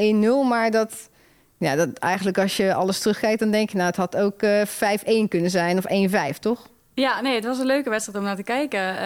[0.49, 1.11] Maar dat,
[1.59, 3.77] ja, dat eigenlijk als je alles terugkijkt, dan denk je...
[3.77, 6.69] nou, het had ook uh, 5-1 kunnen zijn of 1-5, toch?
[6.95, 8.99] Ja, nee, het was een leuke wedstrijd om naar te kijken.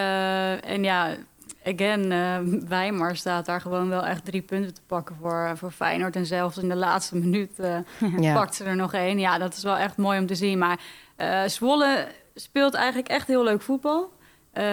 [0.63, 1.15] en ja,
[1.65, 6.15] again, uh, Weimar staat daar gewoon wel echt drie punten te pakken voor, voor Feyenoord.
[6.15, 9.19] En zelfs in de laatste minuut uh, pakt ze er nog één.
[9.19, 10.57] Ja, dat is wel echt mooi om te zien.
[10.57, 10.79] Maar
[11.17, 14.13] uh, Zwolle speelt eigenlijk echt heel leuk voetbal.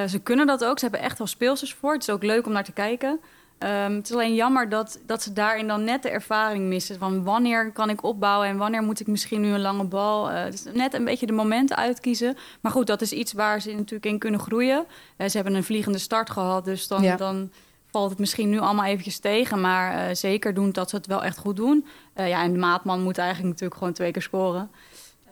[0.06, 0.78] ze kunnen dat ook.
[0.78, 1.92] Ze hebben echt wel speelsters voor.
[1.92, 3.20] Het is ook leuk om naar te kijken.
[3.58, 6.98] Um, het is alleen jammer dat, dat ze daarin dan net de ervaring missen.
[6.98, 10.32] Van wanneer kan ik opbouwen en wanneer moet ik misschien nu een lange bal.
[10.32, 12.36] Uh, dus net een beetje de momenten uitkiezen.
[12.60, 14.86] Maar goed, dat is iets waar ze natuurlijk in kunnen groeien.
[15.18, 17.50] Uh, ze hebben een vliegende start gehad, dus dan, dan
[17.90, 19.60] valt het misschien nu allemaal eventjes tegen.
[19.60, 21.86] Maar uh, zeker doen dat ze het wel echt goed doen.
[22.14, 24.70] ja, en de maatman moet eigenlijk natuurlijk gewoon twee keer scoren.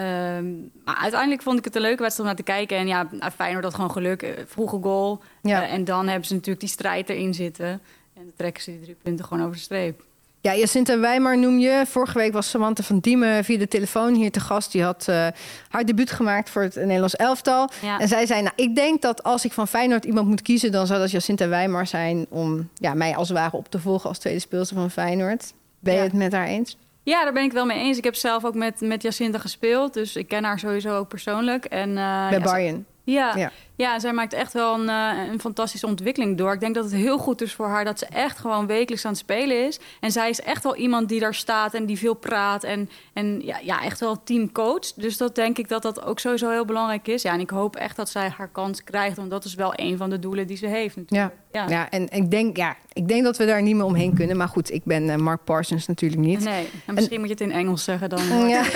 [0.01, 2.77] Um, maar uiteindelijk vond ik het een leuke wedstrijd om naar te kijken.
[2.77, 4.45] En ja, Feyenoord dat gewoon geluk.
[4.47, 5.23] Vroege goal.
[5.43, 5.69] Ja.
[5.69, 7.81] en dan hebben ze natuurlijk die strijd erin zitten.
[8.15, 10.03] En dan trekken ze die drie punten gewoon over de streep.
[10.41, 11.83] Ja, Jacinta Wijmar noem je.
[11.87, 14.73] Vorige week was Samantha van Diemen via de telefoon hier te gast.
[14.73, 15.27] Die had uh,
[15.69, 17.71] haar debuut gemaakt voor het Nederlands elftal.
[17.99, 20.73] En zij zei, nou, ik denk dat als ik van Feyenoord iemand moet kiezen...
[20.73, 24.09] dan zou dat Jacinta Wijmar zijn om ja, mij als het ware op te volgen...
[24.09, 25.53] als tweede speelster van Feyenoord.
[25.79, 26.77] Ben je het met haar eens?
[27.03, 27.99] Ja, daar ben ik wel mee eens.
[27.99, 29.95] Ik heb zelf ook met, met Jacinta gespeeld.
[29.95, 31.65] Dus ik ken haar sowieso ook persoonlijk.
[31.65, 32.87] En, uh, Bij ja, Bayern.
[33.05, 33.51] Ja, ja.
[33.77, 36.53] Ja, zij maakt echt wel een, uh, een fantastische ontwikkeling door.
[36.53, 39.11] Ik denk dat het heel goed is voor haar dat ze echt gewoon wekelijks aan
[39.11, 39.79] het spelen is.
[40.01, 42.65] En zij is echt wel iemand die daar staat en die veel praat.
[42.65, 44.93] En, en ja, ja, echt wel teamcoach.
[44.97, 47.23] Dus dat denk ik dat dat ook sowieso heel belangrijk is.
[47.23, 49.17] Ja, en ik hoop echt dat zij haar kans krijgt.
[49.17, 51.33] Want dat is wel een van de doelen die ze heeft natuurlijk.
[51.53, 51.69] Ja, ja.
[51.69, 54.37] ja en ik denk, ja, ik denk dat we daar niet meer omheen kunnen.
[54.37, 56.45] Maar goed, ik ben uh, Mark Parsons natuurlijk niet.
[56.45, 58.49] Nee, en misschien moet je het in Engels zeggen dan.
[58.49, 58.63] Ja.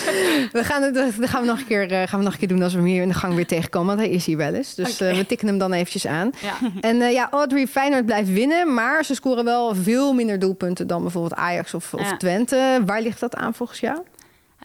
[0.58, 2.48] we gaan het, dat gaan we nog een keer, uh, gaan we nog een keer
[2.48, 3.91] doen als we hem hier in de gang weer tegenkomen.
[3.92, 4.74] Want hij is hier wel eens.
[4.74, 5.10] Dus okay.
[5.10, 6.30] uh, we tikken hem dan eventjes aan.
[6.40, 6.54] Ja.
[6.80, 8.74] En uh, ja, Audrey Feyenoord blijft winnen.
[8.74, 12.16] Maar ze scoren wel veel minder doelpunten dan bijvoorbeeld Ajax of, of ja.
[12.16, 12.82] Twente.
[12.86, 13.98] Waar ligt dat aan volgens jou?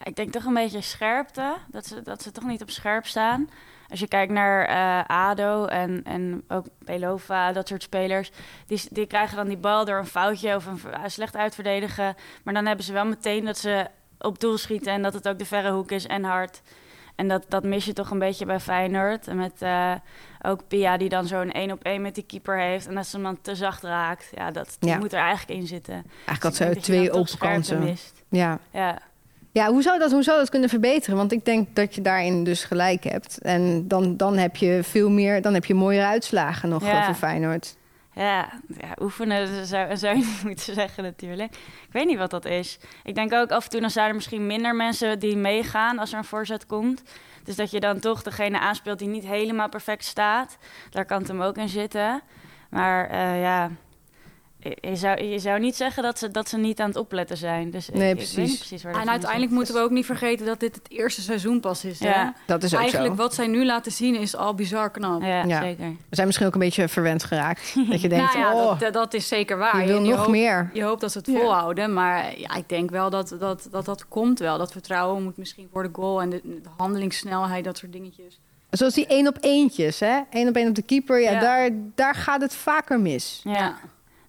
[0.04, 1.54] Ik denk toch een beetje scherpte.
[1.68, 3.50] Dat ze, dat ze toch niet op scherp staan.
[3.90, 8.32] Als je kijkt naar uh, ADO en, en ook Pelova, dat soort spelers...
[8.68, 10.80] Die, die krijgen dan die bal door een foutje of een
[11.12, 12.16] slecht uitverdedigen.
[12.44, 13.88] Maar dan hebben ze wel meteen dat ze
[14.20, 14.92] op doel schieten...
[14.92, 16.62] en dat het ook de verre hoek is en hard.
[17.18, 19.28] En dat, dat mis je toch een beetje bij Feyenoord.
[19.28, 19.94] En met uh,
[20.42, 22.88] ook Pia die dan zo'n één op één met die keeper heeft.
[22.88, 24.30] En dat ze hem dan te zacht raakt.
[24.36, 25.94] Ja, dat moet er eigenlijk in zitten.
[25.94, 27.98] Eigenlijk had ze twee open kansen.
[28.30, 28.60] Ja.
[28.72, 29.00] ja.
[29.52, 31.18] Ja, hoe zou, dat, hoe zou dat kunnen verbeteren?
[31.18, 33.42] Want ik denk dat je daarin dus gelijk hebt.
[33.42, 37.06] En dan, dan heb je veel meer, dan heb je mooiere uitslagen nog ja.
[37.06, 37.76] voor Feyenoord.
[38.18, 41.56] Ja, ja, oefenen zou, zou je niet moeten zeggen natuurlijk.
[41.56, 42.80] Ik weet niet wat dat is.
[43.04, 46.12] Ik denk ook af en toe dan zijn er misschien minder mensen die meegaan als
[46.12, 47.04] er een voorzet komt.
[47.44, 50.58] Dus dat je dan toch degene aanspeelt die niet helemaal perfect staat.
[50.90, 52.22] Daar kan het hem ook in zitten.
[52.70, 53.70] Maar uh, ja,
[54.82, 57.70] je zou, je zou niet zeggen dat ze, dat ze niet aan het opletten zijn.
[57.70, 58.58] Dus nee, precies.
[58.58, 61.86] precies waar en uiteindelijk moeten we ook niet vergeten dat dit het eerste seizoen pas
[61.86, 62.00] is.
[62.00, 62.30] Ja, hè?
[62.46, 65.22] dat is ook Eigenlijk wat zij nu laten zien is al bizar knap.
[65.22, 65.86] Ja, zeker.
[65.88, 67.76] We zijn misschien ook een beetje verwend geraakt.
[67.90, 69.82] dat je denkt, nou ja, oh, dat, dat, is zeker waar.
[69.82, 70.70] Je wil nog hoopt, meer.
[70.74, 71.94] Je hoopt dat ze het volhouden.
[71.94, 74.58] Maar ja, ik denk wel dat dat, dat dat komt wel.
[74.58, 78.40] Dat vertrouwen moet misschien voor de goal en de, de handelingssnelheid, dat soort dingetjes.
[78.70, 80.20] Zoals die één op eentjes, hè?
[80.30, 81.22] Eén op één op de keeper.
[81.22, 83.42] Ja, Daar, daar gaat het vaker mis.
[83.44, 83.78] ja.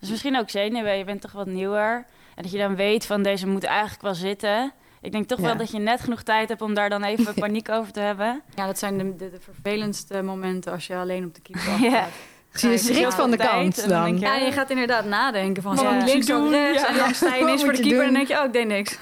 [0.00, 2.06] Dus misschien ook zenuwen, je bent toch wat nieuwer.
[2.34, 4.72] En dat je dan weet van deze moet eigenlijk wel zitten.
[5.00, 7.68] Ik denk toch wel dat je net genoeg tijd hebt om daar dan even paniek
[7.68, 8.42] over te hebben.
[8.54, 12.08] Ja, dat zijn de, de, de vervelendste momenten als je alleen op de keeper ja.
[12.52, 14.14] Zie je schrikt van de kant dan.
[14.14, 16.04] Je, ja, je gaat inderdaad nadenken van ja.
[16.04, 16.84] links of rechts.
[16.84, 18.66] En dan sta je ineens voor de keeper en dan denk je, oh, ik deed
[18.66, 18.98] niks.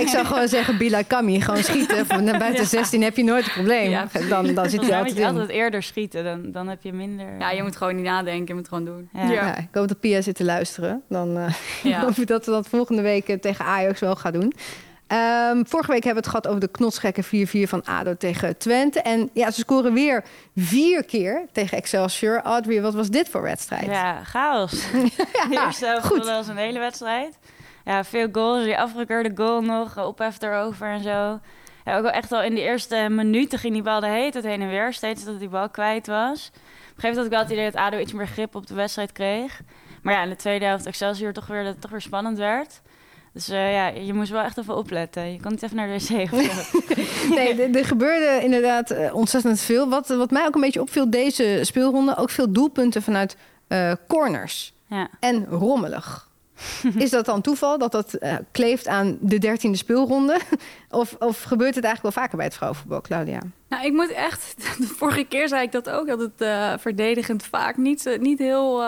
[0.00, 2.06] ik zou gewoon zeggen, Bila Kami, gewoon schieten.
[2.06, 4.08] Van buiten 16 heb je nooit een probleem.
[4.28, 7.38] dan, dan zit je altijd je altijd eerder schieten, dan, dan heb je minder...
[7.38, 9.08] Ja, je moet gewoon niet nadenken, je moet gewoon doen.
[9.12, 9.56] Ja.
[9.56, 11.02] ik hoop dat Pia zit te luisteren.
[11.08, 14.52] Dan uh, hoop ik dat we dat volgende week eh, tegen Ajax wel gaan doen.
[15.12, 17.24] Um, vorige week hebben we het gehad over de knotsgekke
[17.66, 19.00] 4-4 van ADO tegen Twente.
[19.02, 20.24] En ja, ze scoren weer
[20.56, 22.42] vier keer tegen Excelsior.
[22.42, 23.84] Audrey, wat was dit voor wedstrijd?
[23.84, 24.84] Ja, chaos.
[25.50, 26.24] ja, Eerst goed.
[26.24, 27.38] was een hele wedstrijd.
[27.84, 28.64] Ja, veel goals.
[28.64, 31.40] Die afgekeurde goal nog, ophef erover en zo.
[31.84, 34.44] Ja, ook wel echt al in de eerste minuten ging die bal de heet het
[34.44, 34.92] heen en weer.
[34.92, 36.50] Steeds dat die bal kwijt was.
[36.52, 36.60] Op een
[37.02, 39.12] gegeven moment had ik wel het idee dat ADO iets meer grip op de wedstrijd
[39.12, 39.60] kreeg.
[40.02, 42.80] Maar ja, in de tweede helft Excelsior toch weer, dat het toch weer spannend werd.
[43.38, 45.32] Dus uh, ja, je moest wel echt even opletten.
[45.32, 46.30] Je kon niet even naar de wc
[47.36, 49.88] nee, er gebeurde inderdaad uh, ontzettend veel.
[49.88, 52.16] Wat, wat mij ook een beetje opviel deze speelronde...
[52.16, 53.36] ook veel doelpunten vanuit
[53.68, 54.74] uh, corners.
[54.86, 55.08] Ja.
[55.20, 56.27] En rommelig.
[57.04, 60.38] Is dat dan toeval dat dat uh, kleeft aan de dertiende speelronde?
[60.90, 63.40] of, of gebeurt het eigenlijk wel vaker bij het vrouwenvoetbal, Claudia?
[63.68, 64.54] Nou, ik moet echt...
[64.78, 68.38] De vorige keer zei ik dat ook, dat het uh, verdedigend vaak niet, uh, niet
[68.38, 68.82] heel,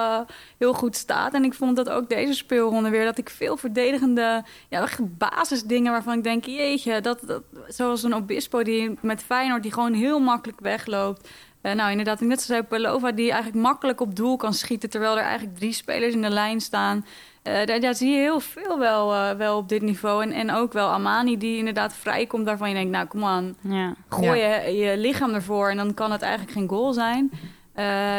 [0.58, 1.34] heel goed staat.
[1.34, 6.16] En ik vond dat ook deze speelronde weer, dat ik veel verdedigende ja, basisdingen waarvan
[6.16, 10.60] ik denk, jeetje, dat, dat, zoals een Obispo die met Feyenoord die gewoon heel makkelijk
[10.60, 11.28] wegloopt.
[11.62, 14.90] Uh, nou, inderdaad, net zoals Pelova, die eigenlijk makkelijk op doel kan schieten...
[14.90, 17.04] terwijl er eigenlijk drie spelers in de lijn staan.
[17.44, 20.22] Uh, daar, daar, zie je heel veel wel, uh, wel op dit niveau.
[20.22, 22.44] En, en ook wel Amani, die inderdaad vrijkomt...
[22.44, 23.94] waarvan je denkt, nou, kom aan, ja.
[24.08, 25.70] gooi Je, je lichaam ervoor...
[25.70, 27.30] en dan kan het eigenlijk geen goal zijn...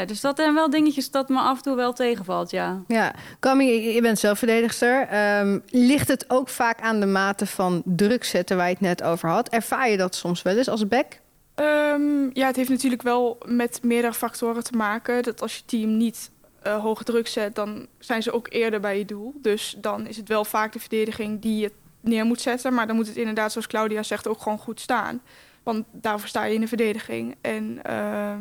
[0.07, 2.81] dus dat zijn wel dingetjes dat me af en toe wel tegenvalt, ja.
[2.87, 5.07] Ja, Camille, je bent zelfverdedigster.
[5.39, 9.03] Um, ligt het ook vaak aan de mate van druk zetten waar je het net
[9.03, 9.49] over had?
[9.49, 11.19] Ervaar je dat soms wel eens als back?
[11.55, 15.23] Um, ja, het heeft natuurlijk wel met meerdere factoren te maken.
[15.23, 16.31] Dat als je team niet
[16.67, 19.33] uh, hoge druk zet, dan zijn ze ook eerder bij je doel.
[19.35, 21.71] Dus dan is het wel vaak de verdediging die je
[22.01, 22.73] neer moet zetten.
[22.73, 25.21] Maar dan moet het inderdaad, zoals Claudia zegt, ook gewoon goed staan.
[25.63, 27.35] Want daarvoor sta je in de verdediging.
[27.41, 28.35] En uh,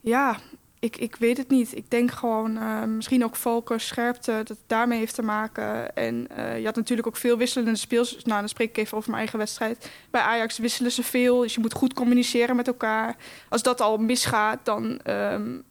[0.00, 0.36] ja,
[0.78, 1.76] ik, ik weet het niet.
[1.76, 5.96] Ik denk gewoon uh, misschien ook focus, scherpte, dat het daarmee heeft te maken.
[5.96, 8.16] En uh, je had natuurlijk ook veel wisselende speels.
[8.24, 9.90] Nou, dan spreek ik even over mijn eigen wedstrijd.
[10.10, 13.16] Bij Ajax wisselen ze veel, dus je moet goed communiceren met elkaar.
[13.48, 15.62] Als dat al misgaat, dan um,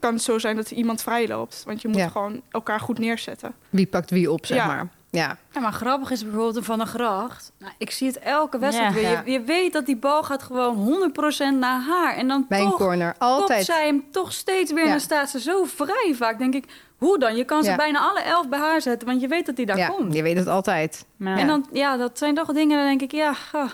[0.00, 1.62] kan het zo zijn dat iemand vrij loopt.
[1.66, 3.54] Want je moet gewoon elkaar goed neerzetten.
[3.70, 4.66] Wie pakt wie op, zeg ja.
[4.66, 4.88] maar.
[5.10, 5.36] Ja.
[5.52, 7.52] ja, maar grappig is bijvoorbeeld Van de Gracht.
[7.58, 9.22] Nou, ik zie het elke wedstrijd weer.
[9.24, 11.10] Je, je, weet dat die bal gaat gewoon
[11.54, 12.16] 100% naar haar.
[12.16, 13.64] En dan Bij toch corner, altijd.
[13.64, 14.80] zij hem toch steeds weer.
[14.80, 14.86] Ja.
[14.86, 16.38] En dan staat ze zo vrij vaak.
[16.38, 16.64] denk ik,
[16.96, 17.36] hoe dan?
[17.36, 19.08] Je kan ze bijna alle elf bij haar zetten.
[19.08, 20.14] Want je weet dat hij daar komt.
[20.14, 21.06] je weet het altijd.
[21.18, 23.34] En dan, ja, dat zijn toch dingen, dan denk ik, ja...
[23.52, 23.70] Oh.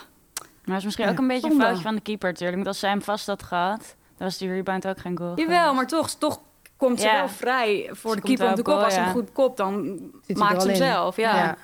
[0.67, 2.57] Maar het is misschien ook een beetje een foutje van de keeper natuurlijk.
[2.57, 5.39] Want als zij hem vast had gehad, dan was die rebound ook geen goal.
[5.39, 6.41] Jawel, maar toch, toch
[6.77, 8.75] komt ze wel vrij voor de keeper op de kop.
[8.75, 10.01] Als ze een goed kop, dan
[10.35, 11.17] maakt ze hem zelf.
[11.17, 11.57] Ja.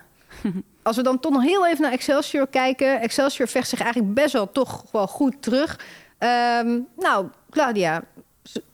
[0.82, 3.00] Als we dan toch nog heel even naar Excelsior kijken.
[3.00, 5.80] Excelsior vecht zich eigenlijk best wel toch wel goed terug.
[6.18, 8.02] Um, nou, Claudia,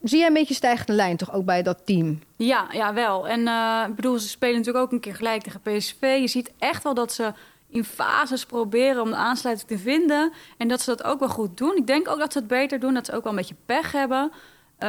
[0.03, 2.19] zie jij een beetje stijgende lijn toch ook bij dat team?
[2.37, 3.29] Ja, ja wel.
[3.29, 6.19] En uh, ik bedoel, ze spelen natuurlijk ook een keer gelijk tegen PSV.
[6.21, 7.33] Je ziet echt wel dat ze
[7.71, 10.33] in fases proberen om de aansluiting te vinden.
[10.57, 11.77] En dat ze dat ook wel goed doen.
[11.77, 13.93] Ik denk ook dat ze het beter doen, dat ze ook wel een beetje pech
[13.93, 14.31] hebben.
[14.79, 14.89] Uh,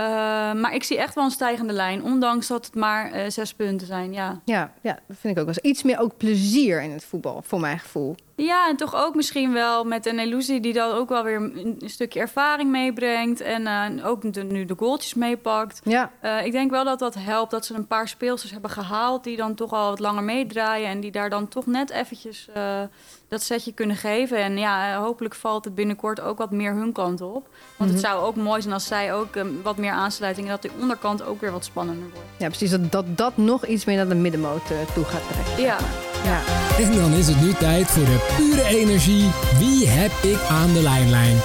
[0.54, 3.88] maar ik zie echt wel een stijgende lijn, ondanks dat het maar uh, zes punten
[3.88, 4.14] zijn.
[4.14, 4.42] Ja.
[4.46, 5.72] Ja, ja, dat vind ik ook wel.
[5.72, 8.16] Iets meer ook plezier in het voetbal, voor mijn gevoel.
[8.46, 11.82] Ja, en toch ook misschien wel met een illusie die dan ook wel weer een,
[11.86, 13.42] stukje ervaring meebrengt.
[13.42, 15.82] En uh, ook de, nu de goaltjes meepakt.
[15.84, 16.12] Ja.
[16.22, 19.38] Uh, ik denk wel dat dat helpt dat ze een paar speelsters hebben gehaald die
[19.38, 20.88] dan toch al wat langer meedraaien.
[20.88, 22.82] En die daar dan toch net eventjes uh,
[23.28, 24.38] dat setje kunnen geven.
[24.38, 27.32] En ja, hopelijk valt het binnenkort ook wat meer hun kant op.
[27.32, 27.88] Want mm -hmm.
[27.88, 30.72] het zou ook mooi zijn als zij ook um, wat meer aansluiting en dat de
[30.82, 32.28] onderkant ook weer wat spannender wordt.
[32.38, 32.72] Ja, precies.
[32.72, 34.62] Dat dat, dat nog iets meer naar de middenmoot
[34.94, 35.64] toe gaat trekken.
[35.64, 35.78] Ja.
[36.24, 36.42] Ja.
[36.80, 39.30] En dan is het nu tijd voor de pure energie.
[39.60, 41.38] Wie heb ik aan de lijnlijn?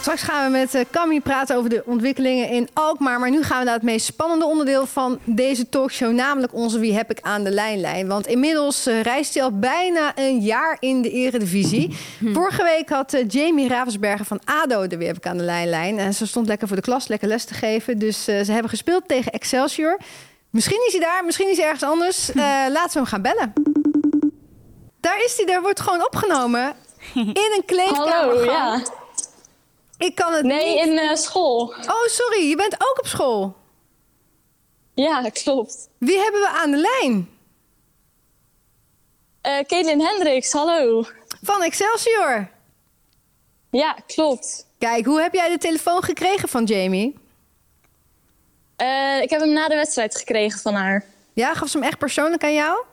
[0.00, 3.20] Straks gaan we met Cammy praten over de ontwikkelingen in Alkmaar.
[3.20, 6.12] Maar nu gaan we naar het meest spannende onderdeel van deze talkshow.
[6.12, 8.08] Namelijk onze Wie heb ik aan de lijnlijn.
[8.08, 11.96] Want inmiddels uh, reist hij al bijna een jaar in de eredivisie.
[12.18, 12.32] Hm.
[12.32, 15.98] Vorige week had uh, Jamie Ravensberger van ADO de Wie heb ik aan de lijnlijn.
[15.98, 17.98] En ze stond lekker voor de klas, lekker les te geven.
[17.98, 19.98] Dus ze hebben gespeeld tegen Excelsior.
[20.50, 22.30] Misschien is hij daar, misschien is hij ergens anders.
[22.76, 23.52] laten we hem gaan bellen.
[25.00, 26.76] Daar is hij, daar wordt gewoon opgenomen.
[27.14, 28.08] In een kleedkamer.
[28.08, 28.82] Hallo, ja.
[29.98, 30.86] Ik kan het nee, niet.
[30.86, 31.74] in uh, school.
[31.86, 32.48] Oh, sorry.
[32.48, 33.56] Je bent ook op school.
[34.94, 35.88] Ja, klopt.
[35.98, 37.28] Wie hebben we aan de lijn?
[39.46, 41.04] Uh, Caitlin Hendricks, hallo.
[41.42, 42.50] Van Excelsior.
[43.70, 44.66] Ja, klopt.
[44.78, 47.18] Kijk, hoe heb jij de telefoon gekregen van Jamie?
[48.82, 51.04] Uh, ik heb hem na de wedstrijd gekregen van haar.
[51.32, 52.84] Ja, gaf ze hem echt persoonlijk aan jou?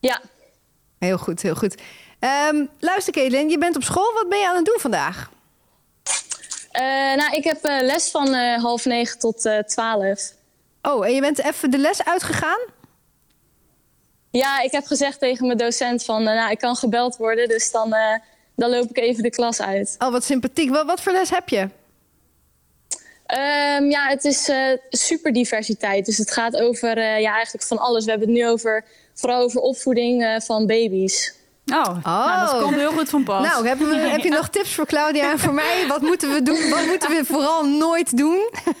[0.00, 0.20] Ja.
[0.98, 1.82] Heel goed, heel goed.
[2.50, 4.12] Um, luister, Caitlin, je bent op school.
[4.12, 5.30] Wat ben je aan het doen vandaag?
[6.72, 6.82] Uh,
[7.16, 10.32] nou, ik heb uh, les van half negen tot twaalf.
[10.82, 12.58] Oh, en je bent even de les uitgegaan?
[14.30, 17.94] Ja, ik heb gezegd tegen mijn docent van, nou, ik kan gebeld worden, dus dan,
[18.56, 19.94] dan loop ik even de klas uit.
[19.98, 20.70] Oh, wat sympathiek.
[20.70, 21.68] Wat, wat voor les heb je?
[23.30, 24.50] Um, ja, het is
[24.88, 26.06] superdiversiteit.
[26.06, 28.04] Dus het gaat over ja, eigenlijk van alles.
[28.04, 31.36] We hebben het nu over, vooral over opvoeding van baby's.
[31.72, 32.04] Oh, oh.
[32.04, 33.46] Nou, dat komt heel goed van pas.
[33.46, 33.86] Nou, heb je,
[34.16, 35.84] heb je nog tips voor Claudia en voor mij?
[35.88, 36.70] Wat moeten we doen?
[36.70, 38.48] Wat moeten we vooral nooit doen?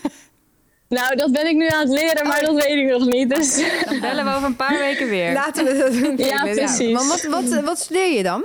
[0.88, 3.34] Nou, dat ben ik nu aan het leren, maar dat weet ik nog niet.
[3.34, 3.56] Dus.
[3.84, 5.32] Dan bellen we over een paar weken weer.
[5.32, 6.16] Laten we dat doen.
[6.16, 6.78] Ja, precies.
[6.78, 6.92] Ja.
[6.92, 8.44] Maar wat, wat, wat studeer je dan?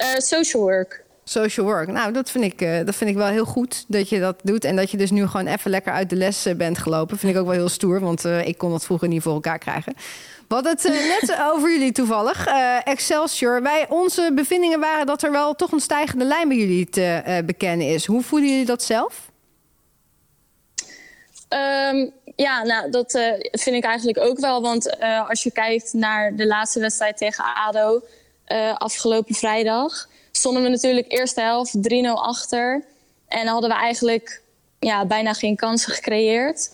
[0.00, 1.04] Uh, social work.
[1.28, 1.88] Social work.
[1.88, 4.64] Nou, dat vind, ik, uh, dat vind ik wel heel goed dat je dat doet.
[4.64, 7.18] En dat je dus nu gewoon even lekker uit de les bent gelopen.
[7.18, 9.58] Vind ik ook wel heel stoer, want uh, ik kon dat vroeger niet voor elkaar
[9.58, 9.94] krijgen.
[10.48, 12.48] We hadden het uh, net over jullie toevallig.
[12.48, 13.62] Uh, Excelsior.
[13.62, 17.38] Wij, onze bevindingen waren dat er wel toch een stijgende lijn bij jullie te uh,
[17.44, 18.06] bekennen is.
[18.06, 19.30] Hoe voelen jullie dat zelf?
[21.48, 23.10] Um, ja, nou, dat
[23.50, 24.62] vind ik eigenlijk ook wel.
[24.62, 24.96] Want
[25.28, 28.02] als je kijkt naar de laatste wedstrijd tegen ADO
[28.78, 30.08] afgelopen vrijdag...
[30.36, 32.84] stonden we natuurlijk eerste helft 3-0 achter.
[33.28, 34.42] En hadden we eigenlijk
[34.78, 36.70] ja, bijna geen kansen gecreëerd...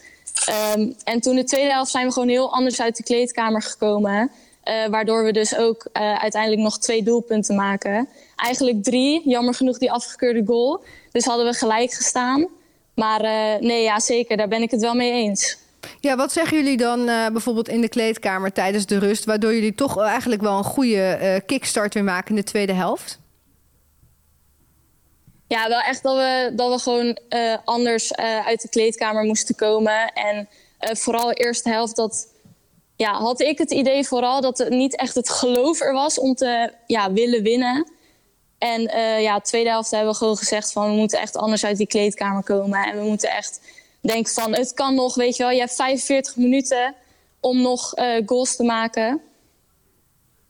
[0.77, 4.31] Um, en toen de tweede helft zijn we gewoon heel anders uit de kleedkamer gekomen.
[4.65, 8.09] Uh, waardoor we dus ook uh, uiteindelijk nog twee doelpunten maken.
[8.37, 10.85] Eigenlijk drie, jammer genoeg die afgekeurde goal.
[11.13, 12.47] Dus hadden we gelijk gestaan.
[12.95, 15.59] Maar uh, nee, ja, zeker, daar ben ik het wel mee eens.
[16.01, 19.25] Ja, wat zeggen jullie dan bijvoorbeeld in de kleedkamer tijdens de rust...
[19.25, 23.19] waardoor jullie toch eigenlijk wel een goede kickstart weer maken in de tweede helft?
[25.53, 29.55] Ja, wel echt dat we, dat we gewoon uh, anders uh, uit de kleedkamer moesten
[29.55, 30.13] komen.
[30.13, 30.49] En
[30.81, 32.29] uh, vooral de eerste helft dat,
[32.97, 36.35] ja, had ik het idee vooral dat het niet echt het geloof er was om
[36.35, 37.93] te ja, willen winnen.
[38.59, 38.83] En
[39.21, 41.87] ja, de tweede helft hebben we gewoon gezegd van we moeten echt anders uit die
[41.87, 42.85] kleedkamer komen.
[42.85, 43.61] En we moeten echt
[44.01, 46.95] denken van het kan nog, weet je wel, je hebt 45 minuten
[47.41, 47.93] om nog
[48.27, 49.21] goals te maken.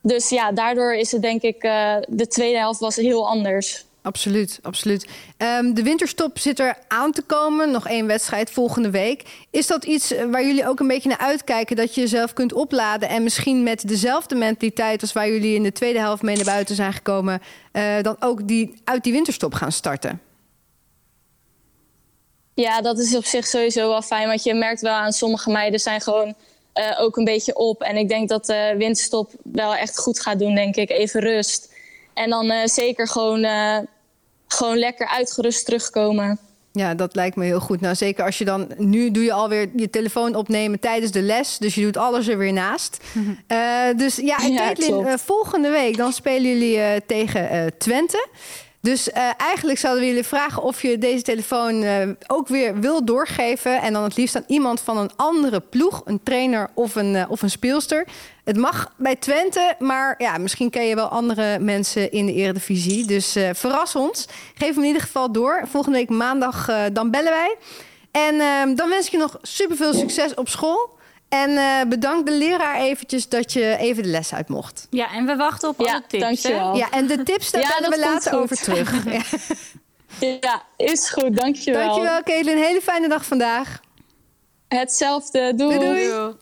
[0.03, 1.61] Dus ja, daardoor is het denk ik,
[2.09, 3.85] de tweede helft was heel anders.
[4.03, 5.07] Absoluut, absoluut.
[5.39, 7.71] Um, de winterstop zit er aan te komen.
[7.71, 9.23] Nog één wedstrijd volgende week.
[9.51, 11.77] Is dat iets waar jullie ook een beetje naar uitkijken?
[11.77, 15.73] Dat je jezelf kunt opladen en misschien met dezelfde mentaliteit als waar jullie in de
[15.73, 19.73] tweede helft mee naar buiten zijn gekomen, uh, dan ook die, uit die winterstop gaan
[19.73, 20.21] starten?
[22.55, 24.29] Ja, dat is op zich sowieso wel fijn.
[24.29, 26.35] Want je merkt wel aan sommige meiden zijn gewoon
[26.75, 27.83] uh, ook een beetje op.
[27.83, 30.91] En ik denk dat de winterstop wel echt goed gaat doen, denk ik.
[30.91, 31.71] Even rust.
[32.15, 33.79] En dan uh, zeker gewoon, uh,
[34.47, 36.39] gewoon lekker uitgerust terugkomen.
[36.73, 37.81] Ja, dat lijkt me heel goed.
[37.81, 38.69] Nou, zeker als je dan...
[38.77, 41.59] Nu doe je alweer je telefoon opnemen tijdens de les.
[41.59, 43.05] Dus je doet alles er weer naast.
[43.49, 48.29] uh, dus ja, en ja, Caitlin, volgende week dan spelen jullie tegen Twente.
[48.83, 53.05] Dus uh, eigenlijk zouden we jullie vragen of je deze telefoon uh, ook weer wil
[53.05, 53.81] doorgeven.
[53.81, 57.25] En dan het liefst aan iemand van een andere ploeg, een trainer of een, uh,
[57.29, 58.07] of een speelster.
[58.45, 63.07] Het mag bij Twente, maar ja, misschien ken je wel andere mensen in de Eredivisie.
[63.07, 64.27] Dus verras ons.
[64.55, 65.63] Geef hem in ieder geval door.
[65.67, 67.57] Volgende week maandag dan bellen wij.
[68.11, 71.01] En ehm, dan wens ik je nog super veel succes op school.
[71.33, 74.87] En uh, bedank de leraar eventjes dat je even de les uit mocht.
[74.91, 76.23] Ja, en we wachten op alle tips.
[76.23, 76.77] Dankjewel.
[76.77, 79.05] Ja, en de tips, daar ja, we later over terug.
[79.05, 79.23] ja.
[80.41, 81.37] ja, is goed.
[81.37, 81.87] Dankjewel.
[81.87, 82.57] Dankjewel, Caitlin.
[82.57, 83.81] Hele fijne dag vandaag.
[84.69, 85.53] Hetzelfde.
[85.57, 85.79] Doei.
[85.79, 86.09] doei.
[86.09, 86.35] doei.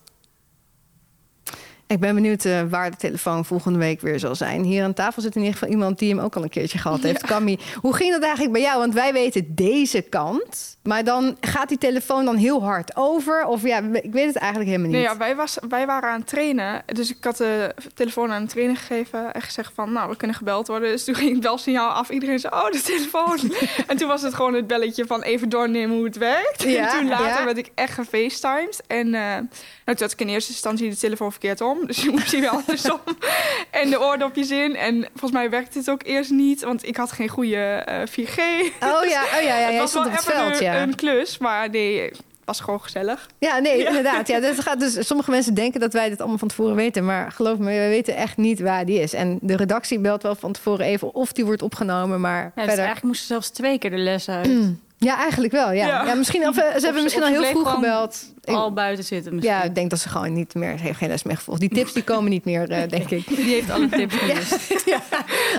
[1.91, 4.63] Ik ben benieuwd uh, waar de telefoon volgende week weer zal zijn.
[4.63, 7.03] Hier aan tafel zit in ieder geval iemand die hem ook al een keertje gehad
[7.03, 7.29] heeft.
[7.29, 7.41] Ja.
[7.81, 8.79] hoe ging dat eigenlijk bij jou?
[8.79, 10.79] Want wij weten deze kant.
[10.83, 13.45] Maar dan gaat die telefoon dan heel hard over?
[13.45, 14.97] Of ja, ik weet het eigenlijk helemaal niet.
[14.97, 16.83] Nee, ja, wij, was, wij waren aan het trainen.
[16.87, 19.33] Dus ik had de telefoon aan de trainer gegeven.
[19.35, 20.91] En gezegd van, nou, we kunnen gebeld worden.
[20.91, 22.11] Dus toen ging het belsignaal af.
[22.11, 23.39] Iedereen zei, oh, de telefoon.
[23.87, 26.63] en toen was het gewoon het belletje van even doornemen hoe het werkt.
[26.63, 28.83] Ja, en toen later werd ik echt gefacetimed.
[28.87, 29.47] En uh, nou,
[29.85, 31.80] toen had ik in eerste instantie de telefoon verkeerd om.
[31.87, 33.01] Dus je moest hier wel andersom.
[33.71, 34.77] en de oordopjes in.
[34.77, 36.63] En volgens mij werkte het ook eerst niet.
[36.63, 38.39] Want ik had geen goede uh, 4G.
[38.81, 39.69] Oh ja, oh ja, ja.
[39.71, 40.83] het was wel even veld, een, ja.
[40.83, 41.39] een klus.
[41.39, 42.11] Maar nee,
[42.45, 43.29] was gewoon gezellig.
[43.39, 44.29] Ja, nee, inderdaad.
[44.29, 47.05] Ja, dat gaat dus, sommige mensen denken dat wij dit allemaal van tevoren weten.
[47.05, 49.13] Maar geloof me, wij weten echt niet waar die is.
[49.13, 52.21] En de redactie belt wel van tevoren even of die wordt opgenomen.
[52.21, 52.79] Maar ja, dus verder...
[52.79, 54.49] eigenlijk moesten zelfs twee keer de les uit.
[55.05, 55.73] Ja, eigenlijk wel.
[55.73, 56.05] Ja.
[56.05, 56.15] Ja.
[56.15, 58.33] misschien, of, ze hebben misschien al heel vroeg gebeld.
[58.45, 59.55] Al buiten zitten misschien.
[59.55, 60.81] Ja, ik denk dat ze gewoon niet meer...
[60.81, 61.61] heeft geen les meer gevolgd.
[61.61, 63.27] Die tips die komen niet meer, uh, denk ik.
[63.27, 64.85] Die heeft alle tips gemist.
[64.91, 65.01] Ja,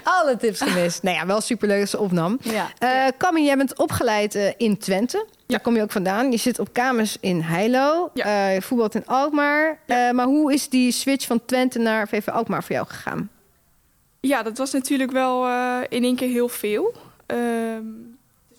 [0.03, 1.03] alle tips gemist.
[1.03, 2.39] Nou ja, wel superleuk dat ze opnam.
[2.41, 2.69] Ja.
[3.33, 5.25] Uh, jij bent opgeleid uh, in Twente.
[5.47, 6.31] Daar kom je ook vandaan.
[6.31, 8.09] Je zit op kamers in Heilo.
[8.13, 8.47] Ja.
[8.47, 9.79] je voetbalt in Alkmaar.
[9.87, 13.29] maar hoe is die switch van Twente naar VV Alkmaar voor jou gegaan?
[14.19, 15.47] Ja, dat was natuurlijk wel
[15.89, 16.93] in één keer heel veel.
[17.25, 17.83] Ehm,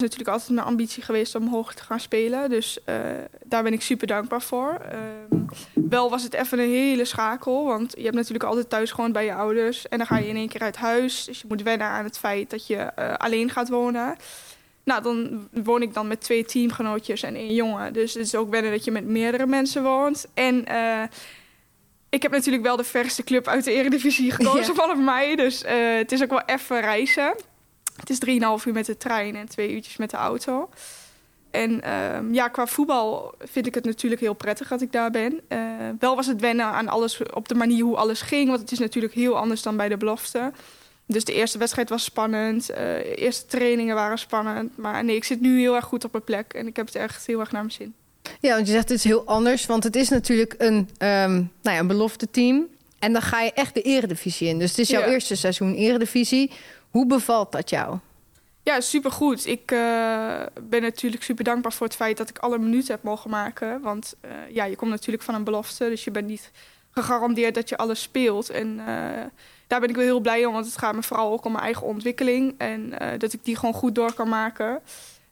[0.03, 2.51] natuurlijk altijd mijn ambitie geweest om hoog te gaan spelen.
[2.51, 2.97] Dus uh,
[3.45, 4.81] daar ben ik super dankbaar voor.
[4.93, 5.39] Uh,
[5.73, 7.65] wel was het even een hele schakel.
[7.65, 9.89] Want je hebt natuurlijk altijd thuis gewoon bij je ouders.
[9.89, 11.25] En dan ga je in één keer uit huis.
[11.25, 14.17] Dus je moet wennen aan het feit dat je uh, alleen gaat wonen.
[14.85, 17.93] Nou, dan woon ik dan met twee teamgenootjes en één jongen.
[17.93, 20.27] Dus het is ook wennen dat je met meerdere mensen woont.
[20.35, 20.67] En
[22.11, 24.83] ik heb natuurlijk wel de verste club uit de Eredivisie gekozen ja.
[24.83, 25.37] vanaf mij.
[25.37, 25.63] Dus
[25.99, 27.35] het is ook wel even reizen.
[27.97, 28.19] Het is
[28.61, 30.69] 3,5 uur met de trein en twee uurtjes met de auto.
[31.53, 35.41] En uh, ja, qua voetbal vind ik het natuurlijk heel prettig dat ik daar ben.
[35.49, 35.59] Uh,
[35.99, 38.49] wel was het wennen aan alles op de manier hoe alles ging.
[38.49, 40.53] Want het is natuurlijk heel anders dan bij de belofte.
[41.07, 42.71] Dus de eerste wedstrijd was spannend.
[42.71, 44.77] Uh, de eerste trainingen waren spannend.
[44.77, 46.53] Maar nee, ik zit nu heel erg goed op mijn plek.
[46.53, 47.95] En ik heb het echt heel erg naar mijn zin.
[48.41, 49.67] Ja, want je zegt het is heel anders.
[49.67, 52.67] Want het is natuurlijk een, um, nou ja, een belofte team.
[52.99, 54.59] En dan ga je echt de eredivisie in.
[54.59, 56.51] Dus het is jouw eerste seizoen eredivisie.
[56.93, 57.99] Hoe bevalt dat jou?
[58.63, 59.47] Ja, supergoed.
[59.47, 59.79] Ik uh,
[60.63, 63.81] ben natuurlijk super dankbaar voor het feit dat ik alle minuten heb mogen maken.
[63.81, 66.51] Want uh, ja, je komt natuurlijk van een belofte, dus je bent niet
[66.91, 68.51] gegarandeerd dat je alles speelt.
[68.51, 68.87] En uh,
[69.67, 71.65] daar ben ik wel heel blij om, want het gaat me vooral ook om mijn
[71.65, 72.55] eigen ontwikkeling.
[72.59, 74.81] En dat ik die gewoon goed door kan maken.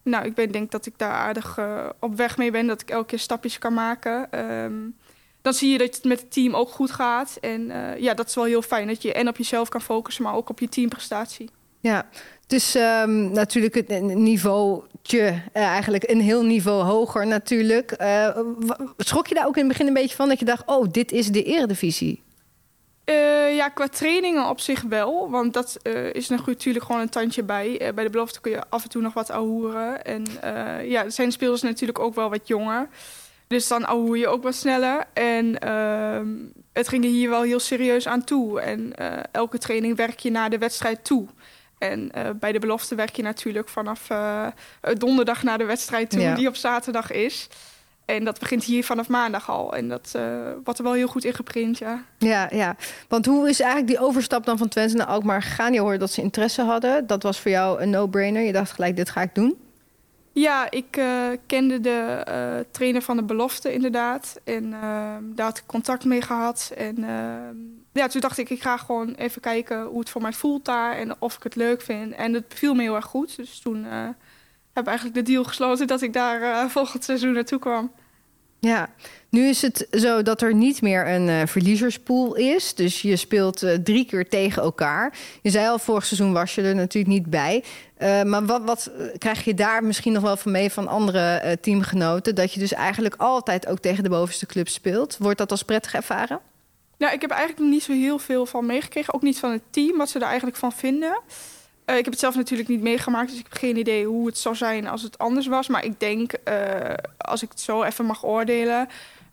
[0.03, 1.59] Nou, ik ben, denk dat ik daar aardig
[1.99, 4.38] op weg mee ben, dat ik elke keer stapjes kan maken.
[4.64, 4.96] Um,
[5.42, 7.38] dan zie je dat het met het team ook goed gaat.
[7.40, 10.35] En ja, dat is wel heel fijn, dat je en op jezelf kan focussen, maar
[10.35, 11.50] ook op je teamprestatie.
[11.81, 12.07] Ja,
[12.42, 17.94] het is um, natuurlijk een niveautje, uh, eigenlijk een heel niveau hoger natuurlijk.
[18.00, 18.38] Uh,
[18.96, 21.12] schrok je daar ook in het begin een beetje van dat je dacht, oh, dit
[21.12, 22.22] is de eredivisie?
[23.05, 25.31] Uh, ja, qua trainingen op zich wel.
[25.31, 25.76] Want dat
[26.12, 27.92] is natuurlijk gewoon een tandje bij.
[27.94, 30.05] bij de belofte kun je af en toe nog wat ahoeren.
[30.05, 30.24] En
[30.85, 32.88] ja, zijn spelers natuurlijk ook wel wat jonger.
[33.50, 35.04] Dus dan ahoer je ook wat sneller.
[35.12, 36.28] En ehm,
[36.72, 38.60] het ging er hier wel heel serieus aan toe.
[38.60, 38.92] En
[39.32, 41.26] elke training werk je naar de wedstrijd toe.
[41.80, 44.46] En uh, bij de belofte werk je natuurlijk vanaf uh,
[44.98, 46.34] donderdag naar de wedstrijd toe, ja.
[46.34, 47.48] die op zaterdag is.
[48.04, 49.74] En dat begint hier vanaf maandag al.
[49.74, 50.18] En dat
[50.64, 52.04] wordt er wel heel goed in geprint, ja.
[52.18, 52.76] Ja, ja.
[53.08, 55.72] Want hoe is eigenlijk die overstap dan van Twente naar Alkmaar gegaan?
[55.72, 57.06] Je hoorde dat ze interesse hadden.
[57.06, 58.42] Dat was voor jou een no-brainer.
[58.42, 59.69] Je dacht gelijk, dit ga ik doen.
[60.40, 64.40] Ja, ik uh, kende de uh, trainer van de belofte inderdaad.
[64.44, 66.72] En uh, daar had ik contact mee gehad.
[66.76, 66.96] En
[67.92, 70.96] ja, toen dacht ik, ik ga gewoon even kijken hoe het voor mij voelt daar.
[70.96, 72.12] En of ik het leuk vind.
[72.12, 73.37] En het viel me heel erg goed.
[73.37, 73.85] Dus toen
[74.72, 77.92] heb ik eigenlijk de deal gesloten dat ik daar volgend seizoen naartoe kwam.
[78.61, 78.90] Ja,
[79.29, 82.75] nu is het zo dat er niet meer een uh, verliezerspool is.
[82.75, 85.18] Dus je speelt uh, drie keer tegen elkaar.
[85.42, 87.64] Je zei al, vorig seizoen was je er natuurlijk niet bij.
[87.99, 92.34] Uh, maar wat, wat krijg je daar misschien nog wel van mee van andere teamgenoten?
[92.34, 95.16] Dat je dus eigenlijk altijd ook tegen de bovenste club speelt.
[95.18, 96.41] Wordt dat als prettig ervaren?
[96.97, 99.14] Ja, ik heb eigenlijk niet zo heel veel van meegekregen.
[99.14, 101.20] Ook niet van het team, wat ze er eigenlijk van vinden.
[101.91, 104.38] Uh, ik heb het zelf natuurlijk niet meegemaakt, dus ik heb geen idee hoe het
[104.38, 105.68] zou zijn als het anders was.
[105.68, 108.88] Maar ik denk, uh, als ik het zo even mag oordelen,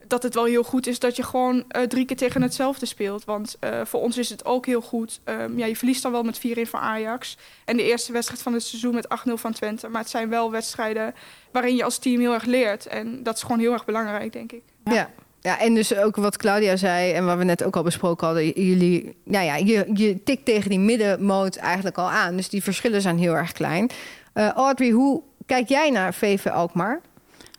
[0.08, 3.26] dat het wel heel goed is dat je gewoon uh, drie keer tegen hetzelfde speelt.
[3.26, 5.20] Want voor ons is het ook heel goed.
[5.26, 7.38] Um, ja, je verliest dan wel met 4-1 van Ajax.
[7.66, 9.88] En de eerste wedstrijd van het seizoen met 8-0 van Twente.
[9.88, 11.16] Maar het zijn wel wedstrijden
[11.52, 12.86] waarin je als team heel erg leert.
[12.86, 14.64] En dat is gewoon heel erg belangrijk, denk ik.
[14.84, 14.94] Ja.
[14.94, 15.10] Ja,
[15.42, 18.46] en dus ook wat Claudia zei en wat we net ook al besproken hadden.
[18.46, 22.36] Jullie, nou ja, je, je tikt tegen die middenmoot eigenlijk al aan.
[22.36, 23.90] Dus die verschillen zijn heel erg klein.
[24.34, 27.02] Uh, Audrey, hoe kijk jij naar VV Alkmaar?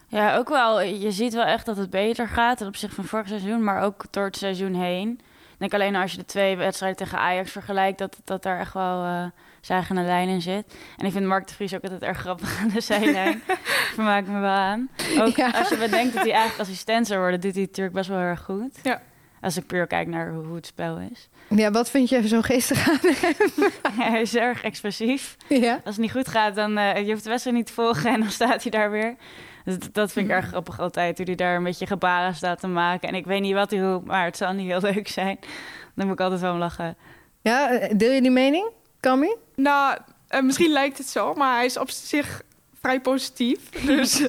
[0.09, 0.81] Ja, ook wel.
[0.81, 4.05] Je ziet wel echt dat het beter gaat ten opzichte van vorig seizoen, maar ook
[4.11, 5.11] door het seizoen heen.
[5.53, 8.75] Ik denk alleen als je de twee wedstrijden tegen Ajax vergelijkt, dat, dat daar echt
[8.75, 9.25] wel uh,
[9.69, 10.75] zagende lijn in zit.
[10.97, 13.43] En ik vind Mark de Vries ook altijd erg grappig aan de zijlijn.
[13.95, 14.89] Vermaak me wel aan.
[15.19, 18.19] Ook als je bedenkt dat hij eigenlijk assistent zou worden, doet hij natuurlijk best wel
[18.19, 18.79] erg goed.
[18.83, 19.03] Ja.
[19.41, 21.29] Als ik puur kijk naar hoe, het spel is.
[21.49, 23.71] Ja, wat vind je zo geestig aan hem?
[24.11, 25.37] hij is erg expressief.
[25.49, 25.73] Ja.
[25.73, 28.21] Als het niet goed gaat, dan uh, je hoeft de wedstrijd niet te volgen en
[28.21, 29.17] dan staat hij daar weer.
[29.65, 32.67] Dus dat vind ik erg grappig altijd, hoe hij daar een beetje gebaren staat te
[32.67, 33.09] maken.
[33.09, 35.39] En ik weet niet wat hij roept, maar het zal niet heel leuk zijn.
[35.95, 36.97] Dan moet ik altijd wel lachen.
[37.41, 38.71] Ja, eh, deel je die mening,
[39.01, 39.37] Cammy?
[39.55, 39.99] Nou,
[40.31, 42.43] uh, misschien lijkt het zo, maar hij is op zich
[42.81, 43.59] vrij positief.
[43.87, 44.27] Dus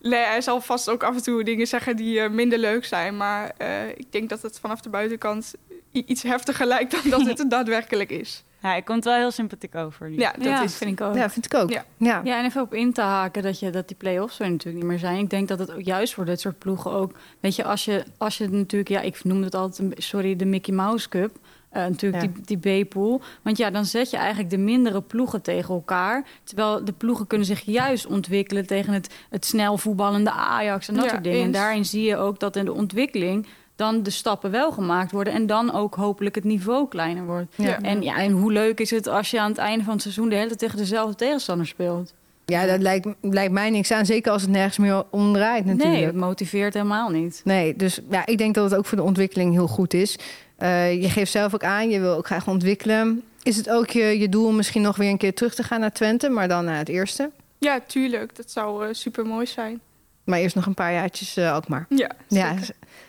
[0.00, 3.16] nee, hij zal vast ook af en toe dingen zeggen die uh, minder leuk zijn.
[3.16, 3.54] Maar
[3.96, 5.54] ik denk dat het vanaf de buitenkant
[5.92, 8.44] iets heftiger lijkt dan dat het daadwerkelijk is.
[8.62, 10.10] Ja, hij komt wel heel sympathiek over.
[10.10, 11.14] Ja, dat is, vind ik ook.
[11.14, 11.70] Ja, vind ik ook.
[11.70, 11.84] Ja.
[11.96, 12.20] Ja.
[12.24, 14.90] ja, en even op in te haken dat, je, dat die play-offs er natuurlijk niet
[14.92, 15.18] meer zijn.
[15.18, 17.12] Ik denk dat het ook juist voor dit soort ploegen ook...
[17.40, 18.90] Weet je, als je, als je natuurlijk...
[18.90, 21.38] Ja, ik noem het altijd, sorry, de Mickey Mouse Cup...
[21.76, 23.20] Uh, natuurlijk die, die B-pool.
[23.42, 26.24] Want ja, dan zet je eigenlijk de mindere ploegen tegen elkaar.
[26.44, 31.10] Terwijl de ploegen kunnen zich juist ontwikkelen tegen het, het snel voetballende Ajax en dat
[31.10, 31.42] soort dingen.
[31.42, 33.46] En daarin zie je ook dat in de ontwikkeling
[33.76, 35.32] dan de stappen wel gemaakt worden.
[35.32, 37.54] En dan ook hopelijk het niveau kleiner wordt.
[37.56, 37.80] Ja.
[37.82, 40.28] En, ja, en hoe leuk is het als je aan het einde van het seizoen
[40.28, 42.14] de hele tijd tegen dezelfde tegenstander speelt?
[42.44, 44.06] Ja, dat lijkt, lijkt mij niks aan.
[44.06, 45.96] Zeker als het nergens meer omdraait natuurlijk.
[45.96, 47.40] Nee, het motiveert helemaal niet.
[47.44, 50.18] Nee, dus ja, ik denk dat het ook voor de ontwikkeling heel goed is.
[50.58, 53.22] Uh, je geeft zelf ook aan, je wil ook graag ontwikkelen.
[53.42, 55.80] Is het ook je, je doel om misschien nog weer een keer terug te gaan
[55.80, 57.30] naar Twente, maar dan naar het eerste?
[57.58, 58.36] Ja, tuurlijk.
[58.36, 59.80] Dat zou uh, super mooi zijn.
[60.24, 61.86] Maar eerst nog een paar jaartjes uh, ook maar.
[61.88, 62.54] Ja, ja,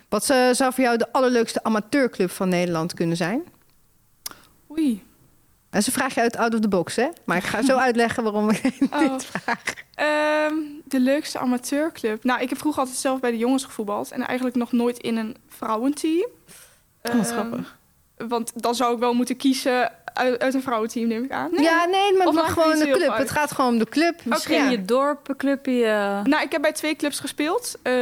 [0.09, 3.43] wat zou voor jou de allerleukste amateurclub van Nederland kunnen zijn?
[4.71, 5.03] Oei.
[5.69, 7.07] En ze vraag je uit out of the box, hè?
[7.23, 8.99] Maar ik ga zo uitleggen waarom ik oh.
[8.99, 9.63] dit vraag.
[10.51, 12.23] Um, de leukste amateurclub?
[12.23, 14.11] Nou, ik heb vroeger altijd zelf bij de jongens gevoetbald.
[14.11, 16.27] En eigenlijk nog nooit in een vrouwenteam.
[17.09, 17.75] Oh, wat um, grappig.
[18.17, 21.49] Want dan zou ik wel moeten kiezen uit, uit een vrouwenteam, neem ik aan.
[21.51, 21.63] Nee.
[21.63, 23.17] Ja, nee, maar het mag gewoon de club.
[23.17, 24.21] Het gaat gewoon om de club.
[24.23, 24.71] Misschien okay.
[24.71, 25.83] je dorpenclubje.
[25.83, 26.23] Uh...
[26.23, 27.75] Nou, ik heb bij twee clubs gespeeld.
[27.83, 27.93] Uh,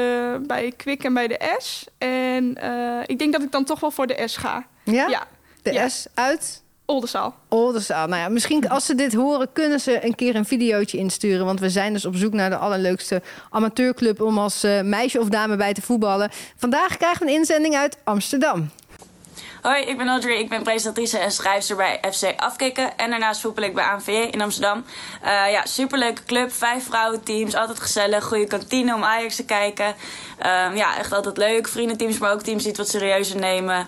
[0.42, 1.86] bij Kwik en bij de S.
[1.98, 4.66] En uh, ik denk dat ik dan toch wel voor de S ga.
[4.84, 5.08] Ja?
[5.08, 5.24] Ja.
[5.62, 5.90] De ja.
[5.90, 6.64] S uit?
[6.86, 7.36] Oldenzaal.
[7.50, 8.08] Oldenzaal.
[8.08, 11.46] Nou ja, misschien als ze dit horen, kunnen ze een keer een videootje insturen.
[11.46, 15.56] Want we zijn dus op zoek naar de allerleukste amateurclub om als meisje of dame
[15.56, 16.30] bij te voetballen.
[16.56, 18.70] Vandaag krijgen we een inzending uit Amsterdam.
[19.66, 20.38] Hoi, ik ben Audrey.
[20.38, 22.98] Ik ben presentatrice en schrijfster bij FC Afkikken.
[22.98, 24.86] En daarnaast voetbal ik bij ANVJ in Amsterdam.
[25.24, 26.52] Uh, ja, superleuke club.
[26.52, 27.56] Vijf vrouwenteams.
[27.56, 28.24] Altijd gezellig.
[28.24, 29.86] Goede kantine om Ajax te kijken.
[29.86, 31.68] Um, ja, echt altijd leuk.
[31.68, 33.88] Vriendenteams, maar ook teams die het wat serieuzer nemen.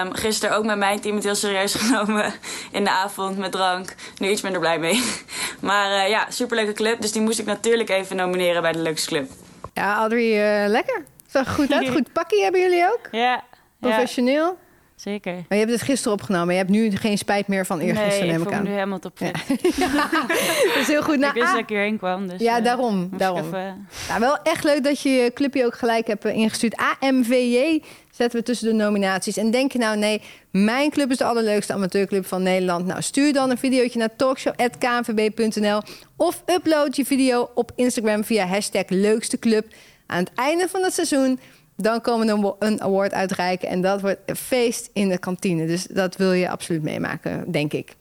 [0.00, 2.32] Um, gisteren ook met mijn team het heel serieus genomen.
[2.70, 3.94] In de avond met drank.
[4.18, 5.02] Nu iets minder blij mee.
[5.60, 7.00] Maar uh, ja, superleuke club.
[7.00, 9.30] Dus die moest ik natuurlijk even nomineren bij de leukste club.
[9.74, 11.04] Ja, Audrey, uh, lekker.
[11.26, 11.88] Zag goed uit.
[11.96, 13.08] Goed pakkie hebben jullie ook?
[13.10, 13.44] Ja.
[13.80, 14.58] Professioneel?
[14.96, 15.32] Zeker.
[15.32, 16.54] Maar je hebt het gisteren opgenomen.
[16.54, 18.64] Je hebt nu geen spijt meer van eergisteren, nee, neem ik aan.
[18.64, 19.30] nu helemaal op ja.
[20.74, 21.18] dat is heel goed.
[21.18, 22.28] Nou, ik wist dat ik hierheen kwam.
[22.28, 23.08] Dus, ja, daarom.
[23.16, 23.46] daarom.
[23.46, 23.88] Even...
[24.08, 26.76] Nou, wel echt leuk dat je je clubje ook gelijk hebt ingestuurd.
[27.00, 29.36] AMVJ zetten we tussen de nominaties.
[29.36, 32.86] En denk je nou, nee, mijn club is de allerleukste amateurclub van Nederland.
[32.86, 35.82] Nou, stuur dan een videootje naar talkshow.knvb.nl
[36.16, 39.66] of upload je video op Instagram via hashtag leukste club.
[40.06, 41.38] Aan het einde van het seizoen
[41.76, 43.68] dan komen we een award uitreiken.
[43.68, 45.66] En dat wordt een feest in de kantine.
[45.66, 47.96] Dus dat wil je absoluut meemaken, denk ik.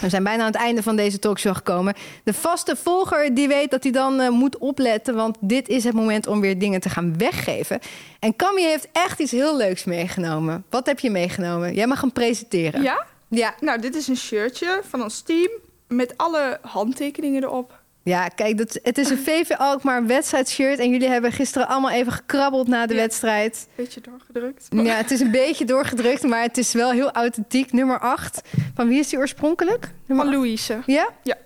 [0.00, 1.94] We zijn bijna aan het einde van deze talkshow gekomen.
[2.24, 5.14] De vaste volger die weet dat hij dan uh, moet opletten...
[5.14, 7.78] want dit is het moment om weer dingen te gaan weggeven.
[8.18, 10.64] En Camille heeft echt iets heel leuks meegenomen.
[10.70, 11.74] Wat heb je meegenomen?
[11.74, 12.82] Jij mag hem presenteren.
[12.82, 13.06] Ja?
[13.28, 13.54] Ja.
[13.60, 15.50] Nou, dit is een shirtje van ons team...
[15.88, 17.79] met alle handtekeningen erop.
[18.02, 20.78] Ja, kijk, dat, het is een VV Alkmaar wedstrijdshirt.
[20.78, 23.68] En jullie hebben gisteren allemaal even gekrabbeld na de wedstrijd.
[23.74, 24.66] Beetje doorgedrukt.
[24.70, 27.72] Ja, het is een beetje doorgedrukt, maar het is wel heel authentiek.
[27.72, 28.40] Nummer 8.
[28.74, 29.90] Van wie is die oorspronkelijk?
[30.06, 30.78] Nummer Van Louise.
[30.86, 31.08] Ja?
[31.22, 31.36] Ja.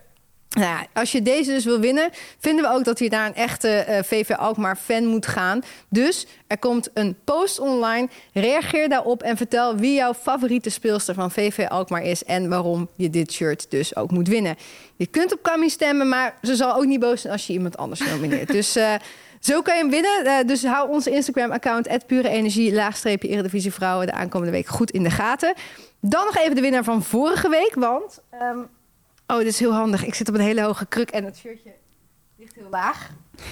[0.55, 3.35] Nou ja, als je deze dus wil winnen, vinden we ook dat je naar een
[3.35, 5.61] echte uh, eh, VV Alkmaar fan moet gaan.
[5.89, 8.07] Dus er komt een post online.
[8.33, 13.09] Reageer daarop en vertel wie jouw favoriete speelster van VV Alkmaar is en waarom je
[13.09, 14.55] dit shirt dus ook moet winnen.
[14.95, 17.77] Je kunt op Cammy stemmen, maar ze zal ook niet boos zijn als je iemand
[17.77, 18.51] anders nomineert.
[18.51, 18.93] dus uh,
[19.39, 20.25] zo kan je hem winnen.
[20.25, 25.03] Uh, dus hou onze Instagram-account pure energie laagstreepje Eredivisie Vrouwen de aankomende week goed in
[25.03, 25.53] de gaten.
[25.99, 28.67] Dan nog even de winnaar van vorige week, want um,
[29.27, 30.05] Oh, dit is heel handig.
[30.05, 31.71] Ik zit op een hele hoge kruk en het shirtje
[32.37, 33.09] ligt heel laag.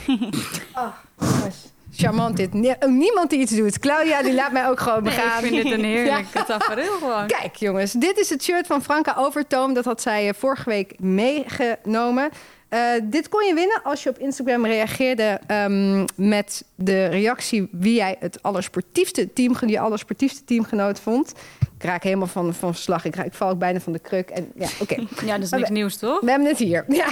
[0.76, 1.72] oh, jongens.
[1.92, 2.54] charmant dit.
[2.88, 3.80] niemand die iets doet.
[3.80, 5.44] Claudia, die laat mij ook gewoon begaan.
[5.44, 6.44] ik vind dit een heerlijke ja.
[6.44, 7.28] tafereel gewoon.
[7.28, 7.92] Kijk, jongens.
[7.92, 9.74] Dit is het shirt van Franka Overtoom.
[9.74, 12.30] Dat had zij eh, vorige week meegenomen.
[12.74, 17.96] Uh, dit kon je winnen als je op Instagram reageerde um, met de reactie wie
[17.96, 21.34] jij het allersportiefste team, die allersportiefste teamgenoot vond.
[21.78, 23.06] Ik raak helemaal van, van slag.
[23.06, 24.30] Ik, ik val ook bijna van de kruk.
[24.30, 24.96] En, ja, oké.
[25.26, 26.20] ja, dat is niks nieuws, toch?
[26.20, 26.86] We hebben het hier.
[26.94, 27.06] Ja.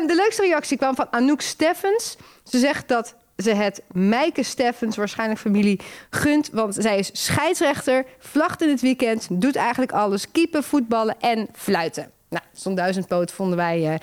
[0.00, 2.16] um, de leukste reactie kwam van Anouk Steffens.
[2.44, 5.80] Ze zegt dat ze het Meike Steffens, waarschijnlijk familie,
[6.10, 6.50] gunt.
[6.52, 10.30] Want zij is scheidsrechter, vlacht in het weekend, doet eigenlijk alles.
[10.30, 12.10] Keepen, voetballen en fluiten.
[12.28, 13.92] Nou, zo'n duizendpoot vonden wij...
[13.92, 13.94] Uh,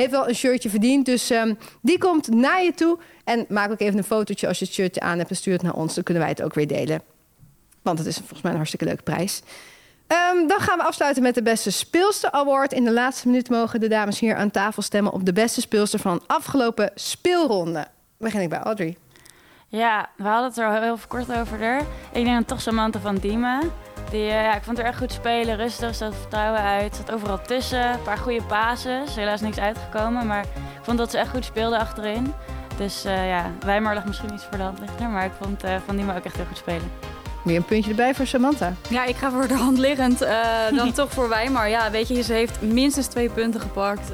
[0.00, 1.06] heeft wel een shirtje verdiend.
[1.06, 2.98] Dus um, die komt naar je toe.
[3.24, 5.30] En maak ook even een fotootje als je het shirtje aan hebt...
[5.30, 7.02] en stuur het naar ons, dan kunnen wij het ook weer delen.
[7.82, 9.42] Want het is volgens mij een hartstikke leuke prijs.
[10.08, 12.72] Um, dan gaan we afsluiten met de beste speelster award.
[12.72, 15.12] In de laatste minuut mogen de dames hier aan tafel stemmen...
[15.12, 17.86] op de beste speelster van afgelopen speelronde
[18.18, 18.96] begin ik bij Audrey.
[19.68, 21.62] Ja, we hadden het er heel kort over.
[21.62, 21.80] Er.
[22.12, 23.72] Ik denk dan toch Samantha van Diemen.
[24.10, 26.96] Die, uh, ja, ik vond haar echt goed spelen, rustig, zat vertrouwen uit.
[26.96, 29.14] Zat overal tussen, een paar goede bases.
[29.14, 32.32] Helaas niks uitgekomen, maar ik vond dat ze echt goed speelde achterin.
[32.76, 35.76] Dus uh, ja, Wijmar lag misschien iets voor de hand liggender, maar ik vond uh,
[35.86, 36.90] Van Diemen ook echt heel goed spelen.
[37.44, 38.72] Weer een puntje erbij voor Samantha.
[38.88, 40.18] Ja, ik ga voor de hand liggend.
[40.76, 41.68] dan toch voor Wijmar.
[41.68, 44.12] Ja, weet je, ze heeft minstens twee punten gepakt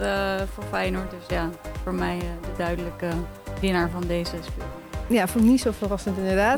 [0.54, 1.10] voor Feyenoord.
[1.10, 1.48] Dus ja,
[1.82, 3.08] voor mij de duidelijke
[3.60, 4.81] winnaar van deze speel.
[5.12, 6.56] Ja, vond ik niet zo verrassend inderdaad.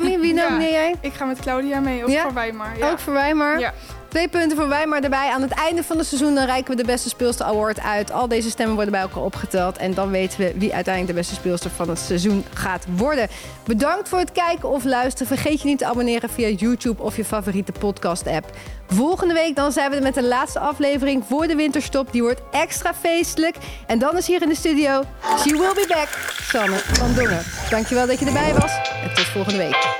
[0.00, 0.94] Nee, wie nomineer jij?
[1.00, 2.78] Ik ga met Claudia mee, ook voor Weimar.
[2.78, 2.90] Ja.
[2.90, 3.58] Ook voor Weimar?
[3.58, 3.72] Ja.
[4.14, 5.30] Twee punten voor Weimar erbij.
[5.30, 8.12] Aan het einde van het seizoen dan reiken we de beste speelster award uit.
[8.12, 9.76] Al deze stemmen worden bij elkaar opgeteld.
[9.76, 13.28] En dan weten we wie uiteindelijk de beste speelster van het seizoen gaat worden.
[13.64, 15.26] Bedankt voor het kijken of luisteren.
[15.26, 18.50] Vergeet je niet te abonneren via YouTube of je favoriete podcast app.
[18.86, 22.12] Volgende week dan zijn we er met de laatste aflevering voor de winterstop.
[22.12, 23.56] Die wordt extra feestelijk.
[23.86, 25.02] En dan is hier in de studio
[25.38, 26.08] She Will Be Back,
[26.42, 27.42] Sanne van Dongen.
[27.70, 29.92] Dankjewel dat je erbij was en tot volgende week.